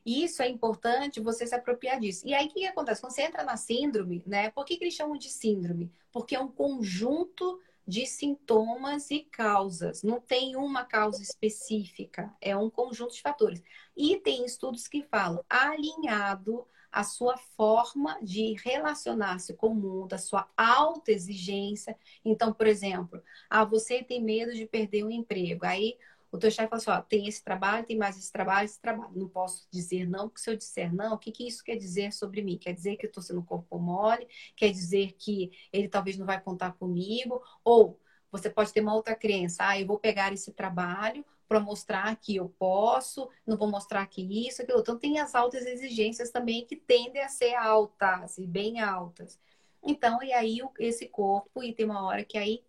[0.06, 2.28] isso é importante você se apropriar disso.
[2.28, 3.02] E aí, o que, que acontece?
[3.02, 4.52] Quando você entra na síndrome, né?
[4.52, 5.92] Por que, que eles chamam de síndrome?
[6.12, 10.04] Porque é um conjunto de sintomas e causas.
[10.04, 13.64] Não tem uma causa específica, é um conjunto de fatores.
[13.96, 20.18] E tem estudos que falam alinhado à sua forma de relacionar-se com o mundo, a
[20.18, 21.96] sua alta exigência.
[22.24, 25.66] Então, por exemplo, ah, você tem medo de perder o um emprego.
[25.66, 25.98] Aí
[26.36, 29.12] o teu chefe fala assim, ó, tem esse trabalho, tem mais esse trabalho, esse trabalho.
[29.16, 32.12] Não posso dizer não, porque se eu disser não, o que, que isso quer dizer
[32.14, 32.58] sobre mim?
[32.58, 34.28] Quer dizer que eu estou sendo corpo mole?
[34.56, 37.42] Quer dizer que ele talvez não vai contar comigo?
[37.64, 38.00] Ou
[38.32, 42.36] você pode ter uma outra crença, ah, eu vou pegar esse trabalho para mostrar que
[42.36, 44.80] eu posso, não vou mostrar que isso, aquilo.
[44.80, 49.40] Então, tem as altas exigências também que tendem a ser altas e bem altas.
[49.84, 52.64] Então, e aí esse corpo, e tem uma hora que aí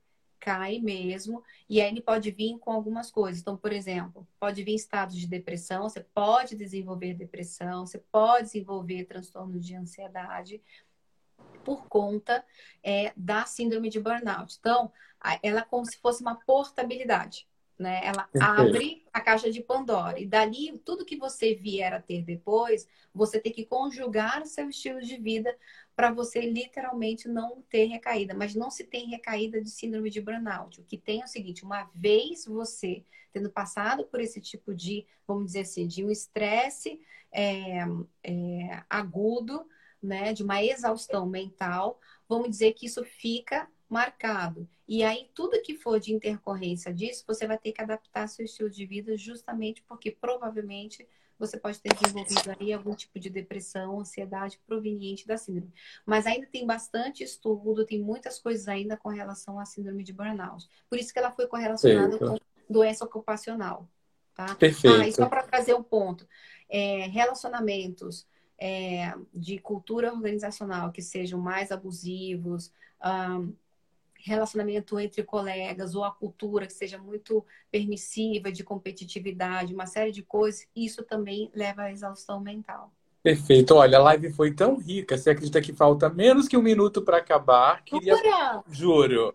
[0.46, 3.40] cai mesmo, e aí ele pode vir com algumas coisas.
[3.40, 9.06] Então, por exemplo, pode vir estados de depressão, você pode desenvolver depressão, você pode desenvolver
[9.06, 10.62] transtorno de ansiedade
[11.64, 12.44] por conta
[12.80, 14.56] é, da síndrome de burnout.
[14.60, 14.92] Então,
[15.42, 17.48] ela é como se fosse uma portabilidade.
[17.76, 18.02] Né?
[18.04, 20.20] Ela abre a caixa de Pandora.
[20.20, 24.68] E dali, tudo que você vier a ter depois, você tem que conjugar o seu
[24.68, 25.52] estilo de vida
[25.96, 28.34] para você literalmente não ter recaída.
[28.34, 30.80] Mas não se tem recaída de síndrome de burnout.
[30.80, 35.06] O que tem é o seguinte: uma vez você tendo passado por esse tipo de,
[35.26, 37.00] vamos dizer assim, de um estresse
[37.32, 37.80] é,
[38.22, 39.66] é, agudo,
[40.02, 44.68] né, de uma exaustão mental, vamos dizer que isso fica marcado.
[44.88, 48.70] E aí, tudo que for de intercorrência disso, você vai ter que adaptar seu estilo
[48.70, 51.06] de vida justamente porque provavelmente
[51.38, 55.72] você pode ter desenvolvido aí algum tipo de depressão, ansiedade proveniente da síndrome.
[56.04, 60.68] Mas ainda tem bastante estudo, tem muitas coisas ainda com relação à síndrome de burnout.
[60.88, 63.88] Por isso que ela foi correlacionada com doença ocupacional.
[64.34, 64.54] Tá?
[64.54, 65.00] Perfeito.
[65.00, 66.26] Ah, e só para trazer um ponto.
[66.68, 68.26] É, relacionamentos
[68.58, 72.72] é, de cultura organizacional que sejam mais abusivos,
[73.04, 73.54] um,
[74.18, 80.22] relacionamento entre colegas ou a cultura que seja muito permissiva de competitividade, uma série de
[80.22, 82.92] coisas, isso também leva à exaustão mental.
[83.22, 83.74] Perfeito.
[83.74, 85.18] Olha, a live foi tão rica.
[85.18, 87.82] Você acredita que falta menos que um minuto para acabar?
[87.84, 88.14] Queria,
[88.70, 89.34] juro.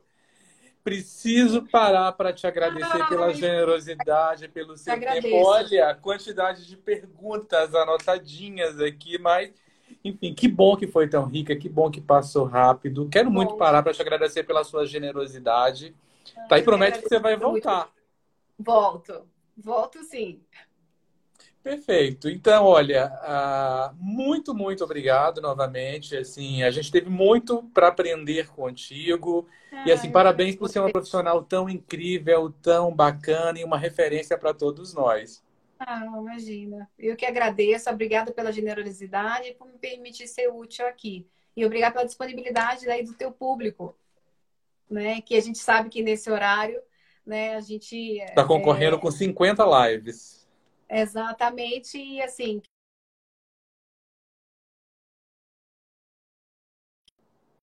[0.84, 5.36] Preciso parar para te agradecer Ai, pela generosidade, pelo seu tempo.
[5.36, 9.51] Olha, a quantidade de perguntas anotadinhas aqui, mas
[10.03, 13.09] enfim, que bom que foi tão rica, que bom que passou rápido.
[13.09, 13.35] Quero bom.
[13.35, 15.95] muito parar para te agradecer pela sua generosidade.
[16.37, 16.59] Ah, tá?
[16.59, 17.89] E promete que você vai voltar.
[18.57, 19.27] Volto.
[19.57, 20.41] Volto sim.
[21.63, 22.27] Perfeito.
[22.27, 26.17] Então, olha, uh, muito, muito obrigado novamente.
[26.17, 29.47] Assim, a gente teve muito para aprender contigo.
[29.71, 34.37] Ah, e assim, parabéns por ser uma profissional tão incrível, tão bacana e uma referência
[34.37, 35.43] para todos nós.
[35.84, 36.89] Ah, imagina.
[36.97, 37.89] Eu que agradeço.
[37.89, 41.27] Obrigada pela generosidade e por me permitir ser útil aqui.
[41.55, 43.97] E obrigada pela disponibilidade daí do teu público,
[44.89, 45.21] né?
[45.21, 46.79] Que a gente sabe que nesse horário,
[47.25, 48.99] né, a gente está concorrendo é...
[48.99, 50.47] com 50 lives.
[50.88, 52.61] Exatamente, e assim,